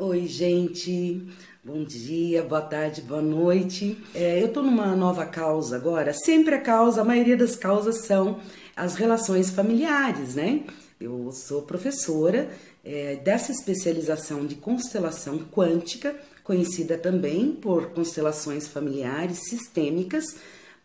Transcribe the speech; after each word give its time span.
Oi, 0.00 0.28
gente. 0.28 1.26
Bom 1.64 1.82
dia, 1.82 2.44
boa 2.44 2.60
tarde, 2.60 3.02
boa 3.02 3.20
noite. 3.20 3.98
É, 4.14 4.40
eu 4.40 4.52
tô 4.52 4.62
numa 4.62 4.94
nova 4.94 5.26
causa 5.26 5.74
agora. 5.74 6.12
Sempre 6.12 6.54
a 6.54 6.60
causa, 6.60 7.00
a 7.00 7.04
maioria 7.04 7.36
das 7.36 7.56
causas 7.56 8.06
são 8.06 8.38
as 8.76 8.94
relações 8.94 9.50
familiares, 9.50 10.36
né? 10.36 10.62
Eu 11.00 11.32
sou 11.32 11.62
professora 11.62 12.48
é, 12.84 13.16
dessa 13.16 13.50
especialização 13.50 14.46
de 14.46 14.54
constelação 14.54 15.40
quântica, 15.50 16.14
conhecida 16.44 16.96
também 16.96 17.50
por 17.50 17.90
constelações 17.90 18.68
familiares 18.68 19.48
sistêmicas, 19.48 20.36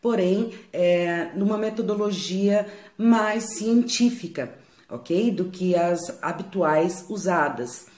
porém 0.01 0.53
é, 0.73 1.29
numa 1.35 1.59
metodologia 1.59 2.65
mais 2.97 3.43
científica, 3.57 4.55
ok? 4.89 5.29
Do 5.29 5.51
que 5.51 5.75
as 5.75 6.17
habituais 6.19 7.05
usadas. 7.09 7.92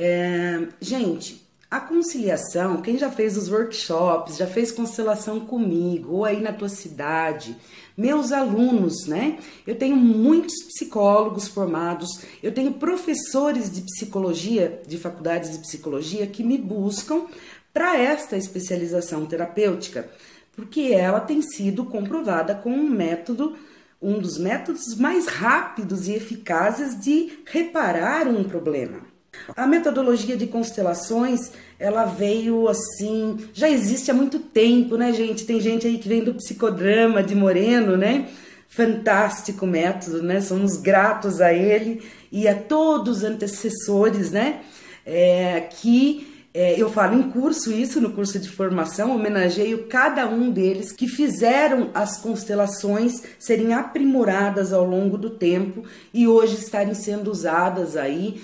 É, 0.00 0.68
gente, 0.80 1.44
a 1.68 1.80
conciliação, 1.80 2.80
quem 2.80 2.96
já 2.96 3.10
fez 3.10 3.36
os 3.36 3.50
workshops, 3.50 4.36
já 4.36 4.46
fez 4.46 4.70
constelação 4.70 5.40
comigo, 5.40 6.12
ou 6.12 6.24
aí 6.24 6.40
na 6.40 6.52
tua 6.52 6.68
cidade, 6.68 7.56
meus 7.96 8.30
alunos, 8.30 9.08
né? 9.08 9.40
Eu 9.66 9.74
tenho 9.74 9.96
muitos 9.96 10.54
psicólogos 10.68 11.48
formados, 11.48 12.20
eu 12.40 12.54
tenho 12.54 12.74
professores 12.74 13.68
de 13.72 13.80
psicologia, 13.80 14.80
de 14.86 14.96
faculdades 14.96 15.50
de 15.50 15.58
psicologia, 15.58 16.28
que 16.28 16.44
me 16.44 16.56
buscam 16.56 17.26
para 17.74 17.98
esta 17.98 18.36
especialização 18.36 19.26
terapêutica, 19.26 20.08
porque 20.54 20.92
ela 20.92 21.18
tem 21.18 21.42
sido 21.42 21.84
comprovada 21.84 22.54
com 22.54 22.70
um 22.70 22.88
método, 22.88 23.56
um 24.00 24.20
dos 24.20 24.38
métodos 24.38 24.94
mais 24.94 25.26
rápidos 25.26 26.06
e 26.06 26.12
eficazes 26.12 26.96
de 27.00 27.40
reparar 27.44 28.28
um 28.28 28.44
problema. 28.44 29.07
A 29.56 29.66
metodologia 29.66 30.36
de 30.36 30.46
constelações, 30.46 31.52
ela 31.78 32.04
veio 32.04 32.68
assim, 32.68 33.38
já 33.52 33.68
existe 33.68 34.10
há 34.10 34.14
muito 34.14 34.38
tempo, 34.38 34.96
né, 34.96 35.12
gente? 35.12 35.46
Tem 35.46 35.60
gente 35.60 35.86
aí 35.86 35.98
que 35.98 36.08
vem 36.08 36.22
do 36.22 36.34
psicodrama 36.34 37.22
de 37.22 37.34
Moreno, 37.34 37.96
né? 37.96 38.28
Fantástico 38.68 39.66
método, 39.66 40.22
né? 40.22 40.40
Somos 40.40 40.76
gratos 40.76 41.40
a 41.40 41.52
ele 41.52 42.02
e 42.30 42.46
a 42.46 42.54
todos 42.54 43.18
os 43.18 43.24
antecessores, 43.24 44.30
né? 44.30 44.60
É, 45.06 45.60
que 45.60 46.38
é, 46.52 46.74
eu 46.80 46.90
falo 46.90 47.14
em 47.14 47.30
curso 47.30 47.72
isso, 47.72 48.00
no 48.00 48.10
curso 48.10 48.38
de 48.38 48.48
formação, 48.48 49.14
homenageio 49.14 49.86
cada 49.86 50.26
um 50.26 50.50
deles 50.50 50.92
que 50.92 51.06
fizeram 51.06 51.90
as 51.94 52.18
constelações 52.18 53.22
serem 53.38 53.72
aprimoradas 53.72 54.72
ao 54.72 54.84
longo 54.84 55.16
do 55.16 55.30
tempo 55.30 55.84
e 56.12 56.26
hoje 56.26 56.56
estarem 56.56 56.94
sendo 56.94 57.30
usadas 57.30 57.96
aí 57.96 58.42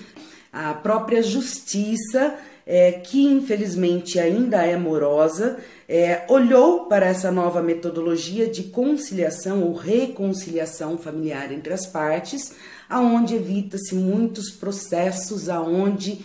a 0.55 0.73
própria 0.73 1.21
justiça, 1.21 2.39
é, 2.65 2.93
que 2.93 3.25
infelizmente 3.25 4.21
ainda 4.21 4.65
é 4.65 4.77
morosa, 4.77 5.59
é, 5.89 6.25
olhou 6.29 6.87
para 6.87 7.07
essa 7.07 7.33
nova 7.33 7.61
metodologia 7.61 8.49
de 8.49 8.63
conciliação 8.65 9.65
ou 9.65 9.75
reconciliação 9.75 10.97
familiar 10.97 11.51
entre 11.53 11.75
as 11.75 11.87
partes, 11.87 12.53
aonde 12.89 13.35
evita-se 13.35 13.97
muitos 13.97 14.51
processos, 14.51 15.49
aonde 15.49 16.25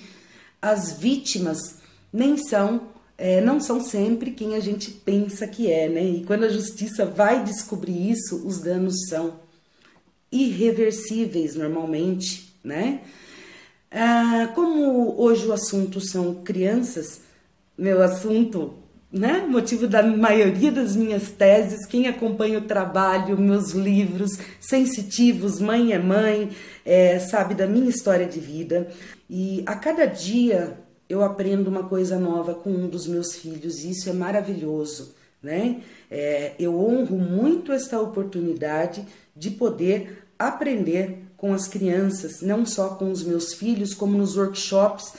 as 0.62 0.94
vítimas 0.94 1.80
nem 2.14 2.38
são 2.38 2.82
é, 3.18 3.42
não 3.42 3.60
são 3.60 3.82
sempre 3.82 4.32
quem 4.32 4.56
a 4.56 4.62
gente 4.62 4.92
pensa 4.92 5.46
que 5.46 5.70
é, 5.70 5.90
né? 5.90 6.02
E 6.02 6.24
quando 6.24 6.46
a 6.46 6.50
justiça 6.50 7.06
vai 7.06 7.44
descobrir 7.44 8.10
isso, 8.10 8.48
os 8.48 8.62
danos 8.62 9.10
são 9.10 9.34
irreversíveis 10.32 11.54
normalmente, 11.54 12.54
né? 12.64 13.02
Ah, 13.92 14.52
como 14.54 15.20
hoje 15.20 15.48
o 15.48 15.54
assunto 15.54 16.00
são 16.00 16.36
crianças, 16.44 17.22
meu 17.78 18.04
assunto, 18.04 18.76
né? 19.12 19.46
Motivo 19.48 19.88
da 19.88 20.04
maioria 20.04 20.72
das 20.72 20.96
minhas 20.96 21.32
teses, 21.32 21.88
quem 21.88 22.08
acompanha 22.08 22.60
o 22.60 22.68
trabalho, 22.68 23.38
meus 23.38 23.72
livros, 23.72 24.38
sensitivos, 24.60 25.60
mãe 25.60 25.94
é 25.94 25.98
mãe, 25.98 26.52
é, 26.86 27.18
sabe 27.18 27.56
da 27.56 27.66
minha 27.66 27.90
história 27.90 28.28
de 28.28 28.40
vida. 28.40 28.88
E 29.28 29.64
a 29.66 29.76
cada 29.76 30.06
dia 30.06 30.78
eu 31.08 31.24
aprendo 31.24 31.68
uma 31.68 31.84
coisa 31.84 32.20
nova 32.20 32.54
com 32.54 32.70
um 32.70 32.88
dos 32.88 33.08
meus 33.08 33.36
filhos, 33.36 33.84
e 33.84 33.92
isso 33.92 34.08
é 34.08 34.14
maravilhoso, 34.14 35.16
né? 35.42 35.82
É, 36.12 36.54
eu 36.60 36.80
honro 36.80 37.18
muito 37.18 37.72
esta 37.72 38.00
oportunidade 38.00 39.04
de 39.36 39.50
poder 39.50 40.26
aprender 40.38 41.29
com 41.40 41.54
as 41.54 41.68
crianças, 41.68 42.42
não 42.42 42.66
só 42.66 42.90
com 42.90 43.12
os 43.12 43.24
meus 43.24 43.54
filhos, 43.54 43.94
como 43.94 44.18
nos 44.18 44.36
workshops, 44.36 45.14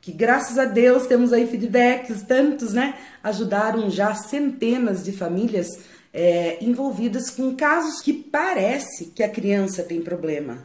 que 0.00 0.12
graças 0.12 0.58
a 0.58 0.64
Deus 0.64 1.06
temos 1.06 1.32
aí 1.32 1.46
feedbacks, 1.46 2.22
tantos, 2.22 2.72
né? 2.72 2.94
Ajudaram 3.22 3.90
já 3.90 4.14
centenas 4.14 5.02
de 5.02 5.12
famílias 5.12 5.66
é, 6.12 6.62
envolvidas 6.62 7.30
com 7.30 7.56
casos 7.56 8.00
que 8.00 8.12
parece 8.12 9.06
que 9.06 9.22
a 9.22 9.28
criança 9.28 9.82
tem 9.82 10.00
problema. 10.00 10.58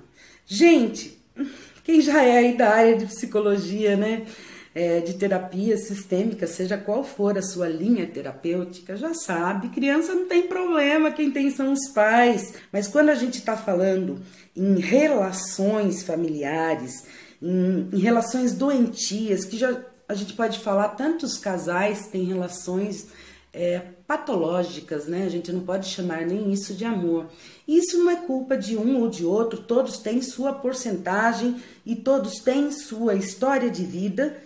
Gente, 0.45 1.19
quem 1.83 2.01
já 2.01 2.23
é 2.23 2.37
aí 2.37 2.57
da 2.57 2.69
área 2.69 2.97
de 2.97 3.05
psicologia, 3.05 3.95
né? 3.95 4.25
é, 4.73 4.99
de 4.99 5.15
terapia 5.15 5.77
sistêmica, 5.77 6.45
seja 6.45 6.77
qual 6.77 7.03
for 7.03 7.37
a 7.37 7.41
sua 7.41 7.67
linha 7.67 8.05
terapêutica, 8.05 8.95
já 8.95 9.13
sabe, 9.13 9.69
criança 9.69 10.13
não 10.13 10.27
tem 10.27 10.43
problema, 10.43 11.11
quem 11.11 11.31
tem 11.31 11.49
são 11.49 11.73
os 11.73 11.89
pais. 11.89 12.53
Mas 12.71 12.87
quando 12.87 13.09
a 13.09 13.15
gente 13.15 13.39
está 13.39 13.57
falando 13.57 14.21
em 14.59 14.77
relações 14.77 16.03
familiares, 16.03 17.05
em, 17.41 17.87
em 17.93 17.99
relações 17.99 18.53
doentias, 18.53 19.45
que 19.45 19.57
já 19.57 19.81
a 20.07 20.13
gente 20.13 20.33
pode 20.33 20.59
falar, 20.59 20.89
tantos 20.89 21.37
casais 21.37 22.07
têm 22.07 22.25
relações 22.25 23.07
é, 23.53 23.79
patológicas, 24.05 25.07
né? 25.07 25.23
A 25.23 25.29
gente 25.29 25.51
não 25.51 25.61
pode 25.61 25.87
chamar 25.87 26.25
nem 26.25 26.51
isso 26.51 26.73
de 26.73 26.83
amor. 26.83 27.27
Isso 27.67 27.97
não 27.97 28.09
é 28.09 28.15
culpa 28.15 28.57
de 28.57 28.75
um 28.75 28.99
ou 28.99 29.07
de 29.07 29.23
outro, 29.23 29.61
todos 29.61 29.99
têm 29.99 30.21
sua 30.21 30.51
porcentagem 30.51 31.61
e 31.85 31.95
todos 31.95 32.39
têm 32.39 32.71
sua 32.71 33.15
história 33.15 33.69
de 33.69 33.83
vida 33.85 34.37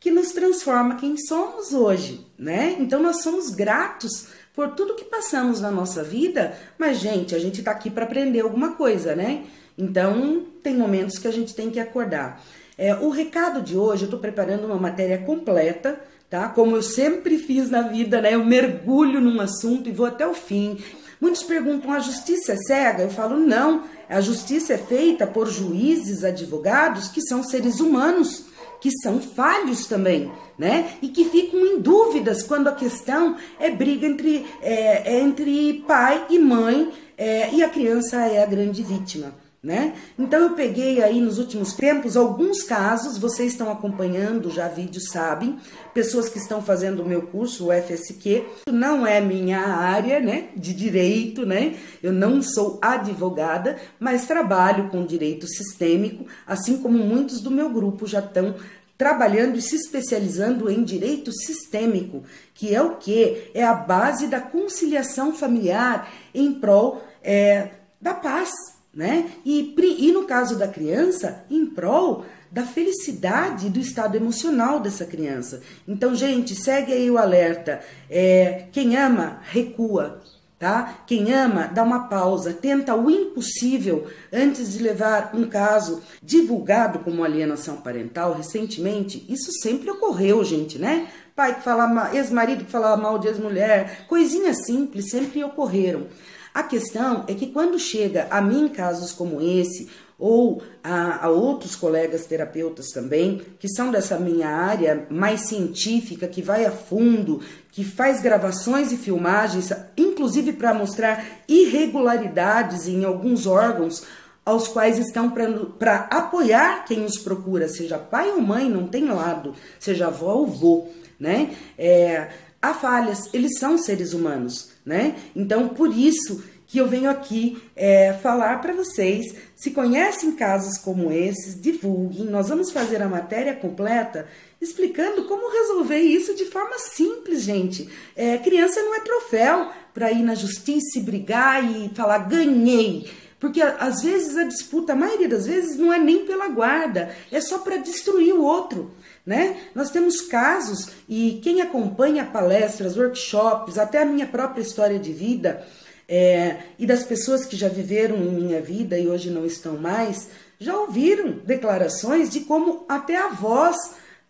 que 0.00 0.10
nos 0.10 0.32
transforma 0.32 0.96
quem 0.96 1.16
somos 1.16 1.72
hoje, 1.72 2.26
né? 2.36 2.74
Então 2.80 3.00
nós 3.00 3.22
somos 3.22 3.50
gratos 3.50 4.26
por 4.54 4.70
tudo 4.70 4.94
que 4.94 5.04
passamos 5.04 5.60
na 5.60 5.70
nossa 5.70 6.02
vida, 6.02 6.54
mas 6.78 6.98
gente, 6.98 7.34
a 7.34 7.38
gente 7.38 7.62
tá 7.62 7.70
aqui 7.70 7.90
para 7.90 8.04
aprender 8.04 8.40
alguma 8.40 8.74
coisa, 8.74 9.14
né? 9.14 9.44
Então 9.76 10.44
tem 10.62 10.76
momentos 10.76 11.18
que 11.18 11.26
a 11.26 11.32
gente 11.32 11.54
tem 11.54 11.70
que 11.70 11.80
acordar. 11.80 12.42
É, 12.76 12.94
o 12.94 13.10
recado 13.10 13.62
de 13.62 13.76
hoje, 13.76 14.02
eu 14.02 14.06
estou 14.06 14.20
preparando 14.20 14.66
uma 14.66 14.76
matéria 14.76 15.18
completa, 15.18 16.00
tá? 16.28 16.48
Como 16.48 16.76
eu 16.76 16.82
sempre 16.82 17.38
fiz 17.38 17.70
na 17.70 17.82
vida, 17.82 18.20
né? 18.20 18.34
Eu 18.34 18.44
mergulho 18.44 19.20
num 19.20 19.40
assunto 19.40 19.88
e 19.88 19.92
vou 19.92 20.06
até 20.06 20.26
o 20.26 20.34
fim. 20.34 20.78
Muitos 21.20 21.42
perguntam: 21.42 21.92
a 21.92 22.00
justiça 22.00 22.52
é 22.52 22.56
cega? 22.56 23.02
Eu 23.04 23.10
falo: 23.10 23.36
não. 23.36 23.84
A 24.08 24.20
justiça 24.20 24.74
é 24.74 24.78
feita 24.78 25.26
por 25.26 25.48
juízes, 25.48 26.24
advogados 26.24 27.08
que 27.08 27.22
são 27.22 27.42
seres 27.42 27.80
humanos 27.80 28.46
que 28.82 28.90
são 29.00 29.20
falhos 29.20 29.86
também, 29.86 30.28
né? 30.58 30.96
E 31.00 31.08
que 31.08 31.24
ficam 31.26 31.60
em 31.64 31.78
dúvidas 31.78 32.42
quando 32.42 32.66
a 32.66 32.74
questão 32.74 33.36
é 33.60 33.70
briga 33.70 34.08
entre, 34.08 34.44
é, 34.60 35.14
é 35.14 35.20
entre 35.20 35.84
pai 35.86 36.26
e 36.28 36.36
mãe 36.36 36.90
é, 37.16 37.54
e 37.54 37.62
a 37.62 37.68
criança 37.68 38.16
é 38.26 38.42
a 38.42 38.46
grande 38.46 38.82
vítima. 38.82 39.32
Né? 39.62 39.94
Então 40.18 40.40
eu 40.40 40.50
peguei 40.56 41.00
aí 41.00 41.20
nos 41.20 41.38
últimos 41.38 41.72
tempos 41.74 42.16
alguns 42.16 42.64
casos, 42.64 43.16
vocês 43.16 43.52
estão 43.52 43.70
acompanhando, 43.70 44.50
já 44.50 44.66
vídeos 44.66 45.04
sabem, 45.12 45.56
pessoas 45.94 46.28
que 46.28 46.38
estão 46.38 46.60
fazendo 46.60 47.00
o 47.00 47.08
meu 47.08 47.22
curso, 47.22 47.68
o 47.68 47.72
FSQ, 47.72 48.44
não 48.66 49.06
é 49.06 49.20
minha 49.20 49.60
área, 49.60 50.18
né, 50.18 50.48
de 50.56 50.74
direito, 50.74 51.46
né? 51.46 51.76
Eu 52.02 52.12
não 52.12 52.42
sou 52.42 52.80
advogada, 52.82 53.78
mas 54.00 54.26
trabalho 54.26 54.90
com 54.90 55.06
direito 55.06 55.46
sistêmico, 55.46 56.26
assim 56.44 56.78
como 56.78 56.98
muitos 56.98 57.40
do 57.40 57.50
meu 57.50 57.70
grupo 57.70 58.04
já 58.04 58.18
estão 58.18 58.56
trabalhando 58.98 59.56
e 59.56 59.62
se 59.62 59.76
especializando 59.76 60.68
em 60.68 60.82
direito 60.82 61.32
sistêmico, 61.32 62.24
que 62.52 62.74
é 62.74 62.82
o 62.82 62.96
que? 62.96 63.50
É 63.54 63.62
a 63.62 63.74
base 63.74 64.26
da 64.26 64.40
conciliação 64.40 65.32
familiar 65.32 66.12
em 66.34 66.52
prol 66.52 67.02
é, 67.22 67.70
da 68.00 68.14
paz, 68.14 68.50
né? 68.94 69.30
E, 69.44 69.74
e 69.98 70.12
no 70.12 70.24
caso 70.24 70.58
da 70.58 70.68
criança, 70.68 71.44
em 71.50 71.66
prol 71.66 72.24
da 72.50 72.64
felicidade 72.64 73.70
do 73.70 73.80
estado 73.80 74.14
emocional 74.14 74.78
dessa 74.78 75.06
criança. 75.06 75.62
Então, 75.88 76.14
gente, 76.14 76.54
segue 76.54 76.92
aí 76.92 77.10
o 77.10 77.16
alerta. 77.16 77.80
É, 78.10 78.66
quem 78.70 78.96
ama, 78.96 79.40
recua. 79.44 80.20
Tá? 80.58 81.02
Quem 81.08 81.32
ama, 81.32 81.66
dá 81.66 81.82
uma 81.82 82.06
pausa, 82.06 82.52
tenta 82.52 82.94
o 82.94 83.10
impossível 83.10 84.06
antes 84.32 84.72
de 84.72 84.80
levar 84.80 85.32
um 85.34 85.48
caso 85.48 86.00
divulgado 86.22 87.00
como 87.00 87.24
alienação 87.24 87.78
parental 87.78 88.32
recentemente. 88.32 89.26
Isso 89.28 89.50
sempre 89.60 89.90
ocorreu, 89.90 90.44
gente, 90.44 90.78
né? 90.78 91.08
Pai 91.34 91.56
que 91.56 91.64
fala 91.64 92.14
ex-marido 92.14 92.64
que 92.64 92.70
falava 92.70 93.00
mal 93.00 93.18
de 93.18 93.26
ex-mulher, 93.26 94.04
coisinhas 94.06 94.64
simples 94.64 95.10
sempre 95.10 95.42
ocorreram. 95.42 96.06
A 96.54 96.62
questão 96.62 97.24
é 97.26 97.34
que 97.34 97.46
quando 97.46 97.78
chega 97.78 98.26
a 98.30 98.40
mim 98.40 98.68
casos 98.68 99.12
como 99.12 99.40
esse, 99.40 99.88
ou 100.18 100.62
a, 100.84 101.26
a, 101.26 101.28
outros 101.30 101.74
colegas 101.74 102.26
terapeutas 102.26 102.90
também, 102.90 103.42
que 103.58 103.68
são 103.68 103.90
dessa 103.90 104.18
minha 104.18 104.48
área 104.48 105.06
mais 105.10 105.48
científica, 105.48 106.28
que 106.28 106.40
vai 106.40 106.64
a 106.64 106.70
fundo, 106.70 107.40
que 107.72 107.82
faz 107.82 108.20
gravações 108.20 108.92
e 108.92 108.96
filmagens, 108.96 109.72
inclusive 109.96 110.52
para 110.52 110.74
mostrar 110.74 111.24
irregularidades 111.48 112.86
em 112.86 113.04
alguns 113.04 113.46
órgãos 113.46 114.04
aos 114.44 114.68
quais 114.68 114.98
estão 114.98 115.30
para 115.78 116.08
apoiar 116.10 116.84
quem 116.84 117.04
os 117.04 117.16
procura, 117.18 117.68
seja 117.68 117.98
pai 117.98 118.30
ou 118.30 118.40
mãe, 118.40 118.68
não 118.68 118.86
tem 118.86 119.06
lado, 119.06 119.54
seja 119.78 120.08
avó 120.08 120.34
ou 120.34 120.46
vô, 120.46 120.88
né? 121.18 121.54
É, 121.78 122.28
há 122.60 122.74
falhas, 122.74 123.28
eles 123.32 123.58
são 123.58 123.78
seres 123.78 124.12
humanos, 124.12 124.71
né? 124.84 125.16
Então, 125.34 125.68
por 125.68 125.96
isso 125.96 126.42
que 126.66 126.78
eu 126.78 126.88
venho 126.88 127.10
aqui 127.10 127.62
é, 127.76 128.14
falar 128.22 128.60
para 128.62 128.72
vocês. 128.72 129.34
Se 129.54 129.72
conhecem 129.72 130.32
casos 130.32 130.78
como 130.78 131.12
esses, 131.12 131.60
divulguem. 131.60 132.24
Nós 132.24 132.48
vamos 132.48 132.72
fazer 132.72 133.02
a 133.02 133.08
matéria 133.08 133.54
completa 133.54 134.26
explicando 134.58 135.24
como 135.24 135.52
resolver 135.52 135.98
isso 135.98 136.34
de 136.34 136.46
forma 136.46 136.78
simples, 136.78 137.42
gente. 137.42 137.90
É, 138.16 138.38
criança 138.38 138.80
não 138.80 138.94
é 138.94 139.00
troféu 139.00 139.70
para 139.92 140.12
ir 140.12 140.22
na 140.22 140.34
justiça 140.34 140.98
e 140.98 141.02
brigar 141.02 141.62
e 141.62 141.90
falar 141.94 142.18
ganhei. 142.18 143.10
Porque 143.40 143.60
às 143.60 144.02
vezes 144.02 144.36
a 144.36 144.44
disputa, 144.44 144.92
a 144.92 144.96
maioria 144.96 145.28
das 145.28 145.46
vezes, 145.46 145.76
não 145.76 145.92
é 145.92 145.98
nem 145.98 146.24
pela 146.24 146.46
guarda, 146.48 147.14
é 147.30 147.40
só 147.40 147.58
para 147.58 147.76
destruir 147.76 148.32
o 148.32 148.42
outro. 148.42 148.92
Né? 149.24 149.56
Nós 149.74 149.90
temos 149.90 150.20
casos, 150.22 150.88
e 151.08 151.40
quem 151.42 151.60
acompanha 151.60 152.24
palestras, 152.24 152.96
workshops, 152.96 153.78
até 153.78 154.02
a 154.02 154.04
minha 154.04 154.26
própria 154.26 154.62
história 154.62 154.98
de 154.98 155.12
vida, 155.12 155.64
é, 156.08 156.58
e 156.78 156.84
das 156.84 157.04
pessoas 157.04 157.46
que 157.46 157.56
já 157.56 157.68
viveram 157.68 158.16
em 158.16 158.30
minha 158.30 158.60
vida 158.60 158.98
e 158.98 159.06
hoje 159.06 159.30
não 159.30 159.46
estão 159.46 159.76
mais, 159.76 160.28
já 160.58 160.76
ouviram 160.76 161.38
declarações 161.44 162.28
de 162.30 162.40
como 162.40 162.84
até 162.88 163.16
avós 163.16 163.76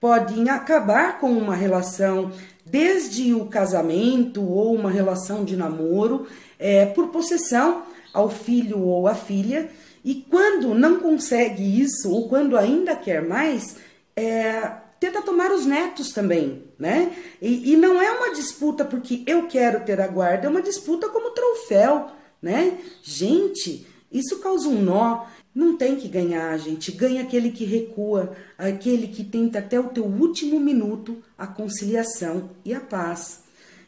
podem 0.00 0.50
acabar 0.50 1.18
com 1.18 1.30
uma 1.30 1.54
relação, 1.54 2.30
desde 2.64 3.32
o 3.34 3.46
casamento 3.46 4.42
ou 4.42 4.74
uma 4.74 4.90
relação 4.90 5.44
de 5.44 5.56
namoro, 5.56 6.26
é, 6.58 6.86
por 6.86 7.08
possessão 7.08 7.82
ao 8.12 8.28
filho 8.28 8.80
ou 8.80 9.06
à 9.06 9.14
filha, 9.14 9.70
e 10.04 10.14
quando 10.28 10.74
não 10.74 10.98
consegue 10.98 11.80
isso, 11.80 12.10
ou 12.10 12.28
quando 12.28 12.56
ainda 12.56 12.94
quer 12.96 13.22
mais, 13.22 13.76
é, 14.16 14.70
tenta 15.02 15.20
tomar 15.20 15.50
os 15.50 15.66
netos 15.66 16.12
também, 16.12 16.62
né? 16.78 17.12
E, 17.40 17.72
e, 17.72 17.76
não 17.76 18.00
é 18.00 18.12
uma 18.12 18.32
disputa 18.32 18.84
porque 18.84 19.24
eu 19.26 19.48
quero 19.48 19.84
ter 19.84 20.00
a 20.00 20.06
guarda, 20.06 20.46
é 20.46 20.48
uma 20.48 20.62
disputa 20.62 21.08
como 21.08 21.32
troféu, 21.32 22.12
né? 22.40 22.78
Gente, 23.02 23.84
isso 24.12 24.38
causa 24.38 24.68
um 24.68 24.80
nó. 24.80 25.26
Não 25.52 25.76
tem 25.76 25.96
que 25.96 26.06
ganhar, 26.06 26.56
gente. 26.56 26.92
Ganha 26.92 27.22
aquele 27.22 27.50
que 27.50 27.64
recua, 27.64 28.32
aquele 28.56 29.08
que 29.08 29.24
tenta 29.24 29.58
até 29.58 29.78
o 29.78 29.88
teu 29.88 30.04
último 30.04 30.60
minuto 30.60 31.20
a 31.36 31.48
conciliação 31.48 32.50
e 32.64 32.72
a 32.72 32.80
paz. 32.80 33.40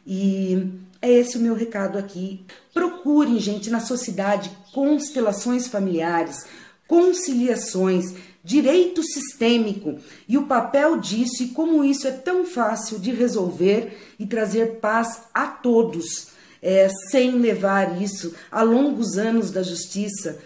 E 0.05 0.67
é 1.01 1.09
esse 1.09 1.37
o 1.37 1.41
meu 1.41 1.55
recado 1.55 1.97
aqui. 1.97 2.45
Procurem, 2.73 3.39
gente, 3.39 3.69
na 3.69 3.79
sociedade, 3.79 4.51
constelações 4.73 5.65
familiares, 5.65 6.45
conciliações, 6.87 8.13
direito 8.45 9.01
sistêmico 9.01 9.97
e 10.29 10.37
o 10.37 10.45
papel 10.45 10.99
disso 10.99 11.41
e 11.41 11.47
como 11.47 11.83
isso 11.83 12.07
é 12.07 12.11
tão 12.11 12.45
fácil 12.45 12.99
de 12.99 13.11
resolver 13.11 13.97
e 14.19 14.27
trazer 14.27 14.75
paz 14.75 15.23
a 15.33 15.47
todos, 15.47 16.27
é, 16.61 16.87
sem 17.09 17.31
levar 17.31 17.99
isso 17.99 18.35
a 18.51 18.61
longos 18.61 19.17
anos 19.17 19.49
da 19.49 19.63
justiça. 19.63 20.37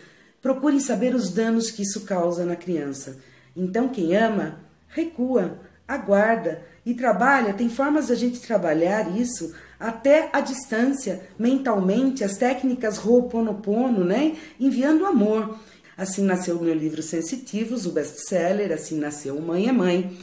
Procurem 0.41 0.79
saber 0.79 1.13
os 1.13 1.29
danos 1.29 1.69
que 1.69 1.81
isso 1.81 2.05
causa 2.05 2.45
na 2.45 2.55
criança. 2.55 3.17
Então, 3.53 3.89
quem 3.89 4.15
ama, 4.15 4.59
recua, 4.87 5.59
aguarda 5.85 6.61
e 6.85 6.93
trabalha. 6.93 7.53
Tem 7.53 7.67
formas 7.67 8.07
da 8.07 8.15
gente 8.15 8.39
trabalhar 8.39 9.17
isso 9.17 9.53
até 9.77 10.29
a 10.31 10.39
distância, 10.39 11.27
mentalmente, 11.37 12.23
as 12.23 12.37
técnicas 12.37 12.97
Ho'oponopono, 12.97 14.05
né? 14.05 14.37
Enviando 14.57 15.05
amor. 15.05 15.57
Assim 15.99 16.23
nasceu 16.23 16.55
o 16.55 16.63
meu 16.63 16.73
livro 16.73 17.03
Sensitivos, 17.03 17.85
o 17.85 17.91
best-seller, 17.91 18.71
assim 18.71 18.97
nasceu 18.97 19.37
Mãe 19.41 19.67
é 19.67 19.71
Mãe, 19.73 20.17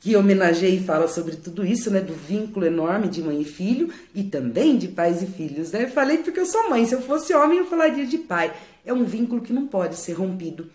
que 0.00 0.16
homenageia 0.16 0.74
e 0.74 0.82
fala 0.82 1.06
sobre 1.06 1.36
tudo 1.36 1.64
isso, 1.64 1.92
né? 1.92 2.00
Do 2.00 2.12
vínculo 2.12 2.66
enorme 2.66 3.06
de 3.06 3.22
mãe 3.22 3.40
e 3.40 3.44
filho 3.44 3.88
e 4.12 4.24
também 4.24 4.76
de 4.76 4.88
pais 4.88 5.22
e 5.22 5.26
filhos, 5.26 5.70
né? 5.70 5.84
Eu 5.84 5.90
falei 5.90 6.18
porque 6.18 6.40
eu 6.40 6.44
sou 6.44 6.68
mãe, 6.68 6.84
se 6.84 6.96
eu 6.96 7.00
fosse 7.00 7.32
homem 7.34 7.58
eu 7.58 7.66
falaria 7.66 8.04
de 8.04 8.18
pai. 8.18 8.52
É 8.84 8.92
um 8.92 9.04
vínculo 9.04 9.40
que 9.40 9.52
não 9.52 9.68
pode 9.68 9.94
ser 9.94 10.14
rompido. 10.14 10.68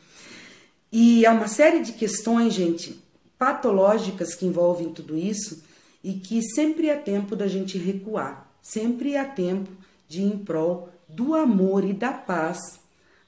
E 0.89 1.25
há 1.25 1.33
uma 1.33 1.49
série 1.49 1.81
de 1.81 1.91
questões, 1.91 2.53
gente, 2.53 3.03
patológicas 3.37 4.33
que 4.33 4.45
envolvem 4.45 4.93
tudo 4.93 5.17
isso 5.17 5.61
e 6.01 6.13
que 6.13 6.41
sempre 6.41 6.87
é 6.87 6.95
tempo 6.95 7.35
da 7.35 7.49
gente 7.49 7.77
recuar, 7.77 8.49
sempre 8.61 9.13
é 9.13 9.25
tempo 9.25 9.69
de 10.07 10.21
ir 10.21 10.25
em 10.25 10.37
prol 10.37 10.87
do 11.05 11.35
amor 11.35 11.83
e 11.83 11.91
da 11.91 12.13
paz, 12.13 12.79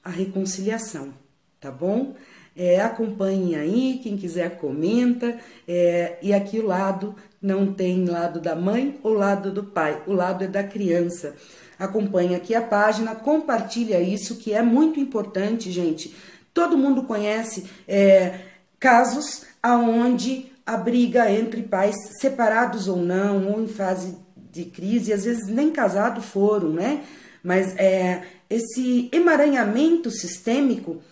a 0.02 0.10
reconciliação, 0.10 1.12
tá 1.60 1.70
bom? 1.70 2.14
É, 2.56 2.80
acompanhe 2.80 3.54
aí, 3.54 4.00
quem 4.02 4.16
quiser 4.16 4.56
comenta, 4.58 5.38
é, 5.66 6.18
e 6.20 6.32
aqui 6.32 6.58
o 6.58 6.66
lado 6.66 7.14
não 7.40 7.72
tem 7.72 8.04
lado 8.04 8.40
da 8.40 8.54
mãe 8.54 8.98
ou 9.02 9.14
lado 9.14 9.50
do 9.50 9.64
pai, 9.64 10.02
o 10.06 10.12
lado 10.12 10.44
é 10.44 10.48
da 10.48 10.62
criança. 10.62 11.34
Acompanhe 11.78 12.34
aqui 12.34 12.54
a 12.54 12.60
página, 12.60 13.14
compartilha 13.14 14.00
isso 14.00 14.36
que 14.36 14.52
é 14.52 14.60
muito 14.60 15.00
importante, 15.00 15.70
gente. 15.70 16.14
Todo 16.52 16.76
mundo 16.76 17.04
conhece 17.04 17.64
é, 17.88 18.40
casos 18.78 19.44
aonde 19.62 20.50
a 20.66 20.76
briga 20.76 21.30
entre 21.30 21.62
pais 21.62 21.96
separados 22.20 22.88
ou 22.88 22.96
não, 22.96 23.52
ou 23.52 23.62
em 23.62 23.68
fase 23.68 24.16
de 24.52 24.64
crise, 24.64 25.12
às 25.12 25.24
vezes 25.24 25.48
nem 25.48 25.70
casados 25.70 26.24
foram, 26.26 26.70
né? 26.70 27.04
Mas 27.42 27.76
é, 27.76 28.22
esse 28.48 29.08
emaranhamento 29.12 30.10
sistêmico, 30.10 31.02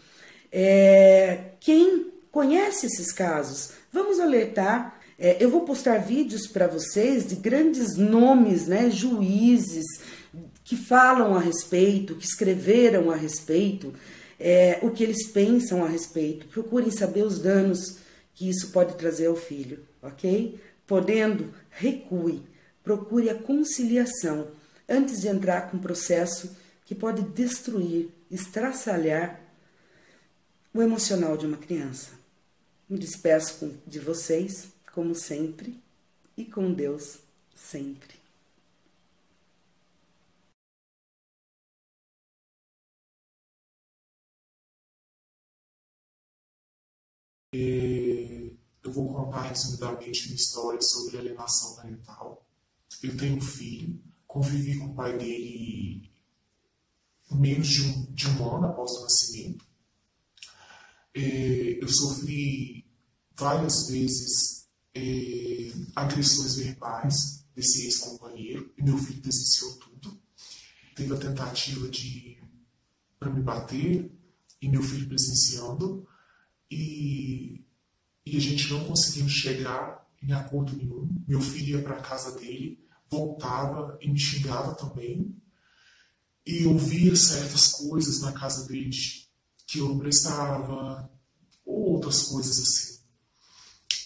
é, 0.53 1.53
quem 1.61 2.13
conhece 2.31 2.87
esses 2.87 3.13
casos, 3.13 3.71
vamos 3.93 4.21
alertar. 4.21 5.01
É, 5.19 5.37
eu 5.41 5.51
vou 5.51 5.63
postar 5.63 5.99
vídeos 5.99 6.47
para 6.47 6.67
vocês 6.67 7.27
de 7.27 7.37
grandes 7.37 7.97
nomes, 7.97 8.67
né, 8.67 8.91
juízes 8.91 9.85
que 10.63 10.77
falam 10.77 11.35
a 11.35 11.41
respeito, 11.41 12.15
que 12.15 12.27
escreveram 12.27 13.11
a 13.11 13.17
respeito, 13.17 13.95
é, 14.39 14.79
o 14.83 14.91
que 14.91 15.03
eles 15.03 15.27
pensam 15.29 15.85
a 15.85 15.89
respeito. 15.89 16.47
Procurem 16.47 16.91
saber 16.91 17.23
os 17.23 17.39
danos 17.39 17.99
que 18.35 18.49
isso 18.49 18.71
pode 18.71 18.95
trazer 18.95 19.27
ao 19.27 19.35
filho, 19.35 19.81
ok? 20.03 20.61
Podendo, 20.87 21.53
recue, 21.71 22.43
procure 22.85 23.31
a 23.31 23.35
conciliação 23.35 24.49
antes 24.89 25.21
de 25.21 25.29
entrar 25.29 25.71
com 25.71 25.77
um 25.77 25.81
processo 25.81 26.57
que 26.85 26.95
pode 26.95 27.23
destruir, 27.23 28.11
estraçalhar 28.31 29.41
o 30.73 30.81
emocional 30.81 31.37
de 31.37 31.47
uma 31.47 31.59
criança. 31.59 32.13
Me 32.89 32.99
despeço 32.99 33.79
de 33.87 33.99
vocês, 33.99 34.69
como 34.95 35.15
sempre, 35.15 35.79
e 36.37 36.45
com 36.45 36.73
Deus 36.73 37.19
sempre. 37.55 38.19
eu 48.89 48.93
vou 48.93 49.13
contar 49.13 49.43
resumidamente 49.43 50.25
minha 50.25 50.37
história 50.37 50.81
sobre 50.81 51.19
alienação 51.19 51.77
parental. 51.77 52.47
Eu 53.03 53.17
tenho 53.17 53.37
um 53.37 53.41
filho, 53.41 54.03
convivi 54.29 54.79
com 54.79 54.87
o 54.87 54.95
pai 54.95 55.17
dele 55.19 56.09
menos 57.33 57.69
de 57.69 57.83
um, 57.83 58.13
de 58.13 58.29
um 58.29 58.57
ano 58.57 58.67
após 58.67 58.93
o 58.93 59.03
nascimento. 59.03 59.67
É, 61.15 61.83
eu 61.83 61.89
sofri 61.89 62.85
várias 63.35 63.89
vezes 63.89 64.69
é, 64.95 65.73
agressões 65.97 66.57
verbais 66.57 67.45
desse 67.55 67.87
ex-companheiro 67.87 68.73
e 68.77 68.83
meu 68.83 68.99
filho 68.99 69.21
presenciou 69.21 69.77
tudo. 69.77 70.21
Teve 70.95 71.15
a 71.15 71.19
tentativa 71.19 71.89
de 71.89 72.39
para 73.19 73.31
me 73.31 73.43
bater 73.43 74.11
e 74.61 74.69
meu 74.69 74.83
filho 74.83 75.09
presenciando 75.09 76.07
e, 76.71 77.65
e 78.25 78.37
a 78.37 78.41
gente 78.41 78.71
não 78.71 78.85
conseguiu 78.85 79.29
chegar 79.29 80.07
em 80.23 80.33
acordo 80.33 80.77
nenhum. 80.77 81.09
Meu 81.27 81.41
filho 81.41 81.79
ia 81.79 81.83
para 81.83 81.97
a 81.97 82.03
casa 82.03 82.39
dele, 82.39 82.79
voltava 83.11 83.99
e 84.01 84.09
me 84.09 84.19
xingava 84.19 84.75
também. 84.75 85.35
E 86.47 86.67
ouvia 86.67 87.15
certas 87.15 87.73
coisas 87.73 88.21
na 88.21 88.33
casa 88.33 88.67
dele 88.67 88.91
que 89.67 89.79
eu 89.79 89.89
não 89.89 89.99
prestava, 89.99 91.11
ou 91.65 91.93
outras 91.93 92.23
coisas 92.23 92.59
assim. 92.59 92.99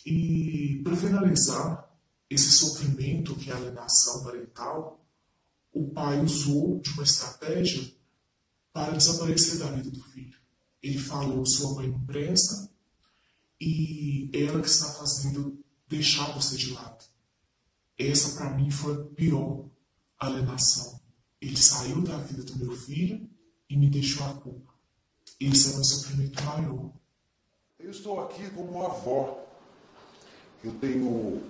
E 0.04 0.80
para 0.82 0.97
finalizar, 0.97 1.88
esse 2.28 2.50
sofrimento 2.50 3.37
que 3.37 3.50
é 3.50 3.52
a 3.52 3.56
alienação 3.56 4.25
parental, 4.25 5.06
o 5.73 5.90
pai 5.90 6.21
usou 6.25 6.80
de 6.80 6.90
uma 6.90 7.04
estratégia 7.04 7.92
para 8.73 8.97
desaparecer 8.97 9.59
da 9.59 9.71
vida 9.71 9.90
do 9.90 10.02
filho. 10.02 10.38
ele 10.82 10.99
falou 10.99 11.47
sua 11.47 11.75
mãe 11.75 11.87
imprensa 11.87 12.68
e 13.61 14.28
ela 14.35 14.61
que 14.61 14.68
está 14.68 14.92
fazendo 14.94 15.62
deixar 15.88 16.32
você 16.32 16.56
de 16.56 16.73
lado. 16.73 17.04
Essa 17.99 18.37
para 18.37 18.50
mim 18.50 18.70
foi 18.70 18.94
a 18.94 19.04
pior 19.14 19.64
alienação. 20.18 21.00
Ele 21.40 21.56
saiu 21.56 22.00
da 22.02 22.16
vida 22.18 22.42
do 22.44 22.56
meu 22.56 22.72
filho 22.72 23.28
e 23.68 23.76
me 23.76 23.88
deixou 23.88 24.25
a 24.26 24.34
culpa. 24.34 24.72
Esse 25.40 25.68
é 25.68 25.70
o 25.72 25.75
meu 25.75 25.84
sofrimento 25.84 26.42
maior. 26.44 26.90
Eu 27.78 27.90
estou 27.90 28.20
aqui 28.20 28.49
como 28.50 28.84
avó. 28.84 29.44
Eu 30.62 30.72
tenho 30.75 31.42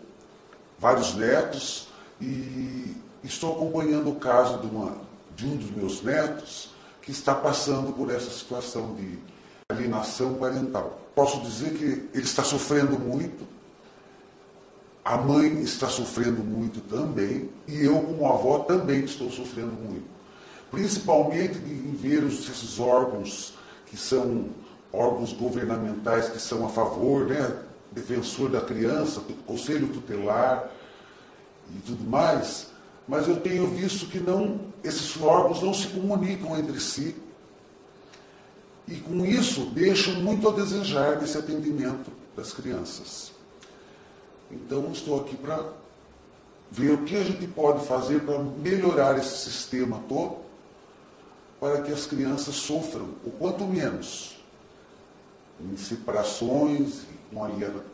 vários 0.79 1.15
netos 1.15 1.89
e 2.21 2.97
estou 3.23 3.55
acompanhando 3.55 4.11
o 4.11 4.17
caso 4.17 4.59
de, 4.59 4.67
uma, 4.67 4.99
de 5.37 5.47
um 5.47 5.57
dos 5.57 5.71
meus 5.71 6.03
netos 6.03 6.71
que 7.03 7.11
está 7.11 7.35
passando 7.35 7.93
por 7.93 8.11
essa 8.11 8.31
situação 8.31 8.95
de 8.95 9.19
alienação 9.69 10.35
parental. 10.35 11.01
Posso 11.15 11.41
dizer 11.43 11.77
que 11.77 11.85
ele 11.85 12.25
está 12.25 12.43
sofrendo 12.43 12.99
muito, 12.99 13.47
a 15.05 15.17
mãe 15.17 15.61
está 15.63 15.89
sofrendo 15.89 16.45
muito 16.45 16.81
também, 16.83 17.51
e 17.67 17.85
eu, 17.85 18.01
como 18.01 18.27
avó, 18.27 18.61
também 18.61 19.05
estou 19.05 19.31
sofrendo 19.31 19.73
muito. 19.73 20.07
Principalmente 20.71 21.59
em 21.59 21.93
ver 21.93 22.23
esses 22.25 22.79
órgãos 22.79 23.55
que 23.87 23.97
são 23.97 24.51
órgãos 24.93 25.33
governamentais 25.33 26.29
que 26.29 26.41
são 26.41 26.65
a 26.65 26.69
favor, 26.69 27.27
né? 27.27 27.63
defensor 27.91 28.51
da 28.51 28.61
criança, 28.61 29.23
conselho 29.47 29.89
tutelar 29.89 30.71
e 31.75 31.79
tudo 31.81 32.05
mais, 32.09 32.69
mas 33.07 33.29
eu 33.29 33.41
tenho 33.41 33.67
visto 33.67 34.07
que 34.07 34.19
não, 34.19 34.61
esses 34.83 35.21
órgãos 35.21 35.63
não 35.63 35.75
se 35.75 35.89
comunicam 35.89 36.57
entre 36.57 36.81
si 36.81 37.15
e 38.89 38.97
com 38.97 39.25
isso 39.25 39.67
deixam 39.67 40.15
muito 40.15 40.49
a 40.49 40.53
desejar 40.53 41.21
nesse 41.21 41.37
atendimento 41.37 42.11
das 42.37 42.53
crianças. 42.53 43.33
Então 44.53 44.91
estou 44.93 45.21
aqui 45.21 45.37
para 45.37 45.65
ver 46.71 46.93
o 46.93 47.05
que 47.05 47.17
a 47.17 47.25
gente 47.25 47.47
pode 47.47 47.87
fazer 47.87 48.21
para 48.21 48.39
melhorar 48.39 49.19
esse 49.19 49.51
sistema 49.51 50.01
todo, 50.09 50.37
para 51.59 51.83
que 51.83 51.93
as 51.93 52.07
crianças 52.07 52.55
sofram 52.57 53.09
o 53.25 53.31
quanto 53.31 53.65
menos 53.65 54.37
em 55.61 55.77
separações, 55.77 57.03
com 57.33 57.45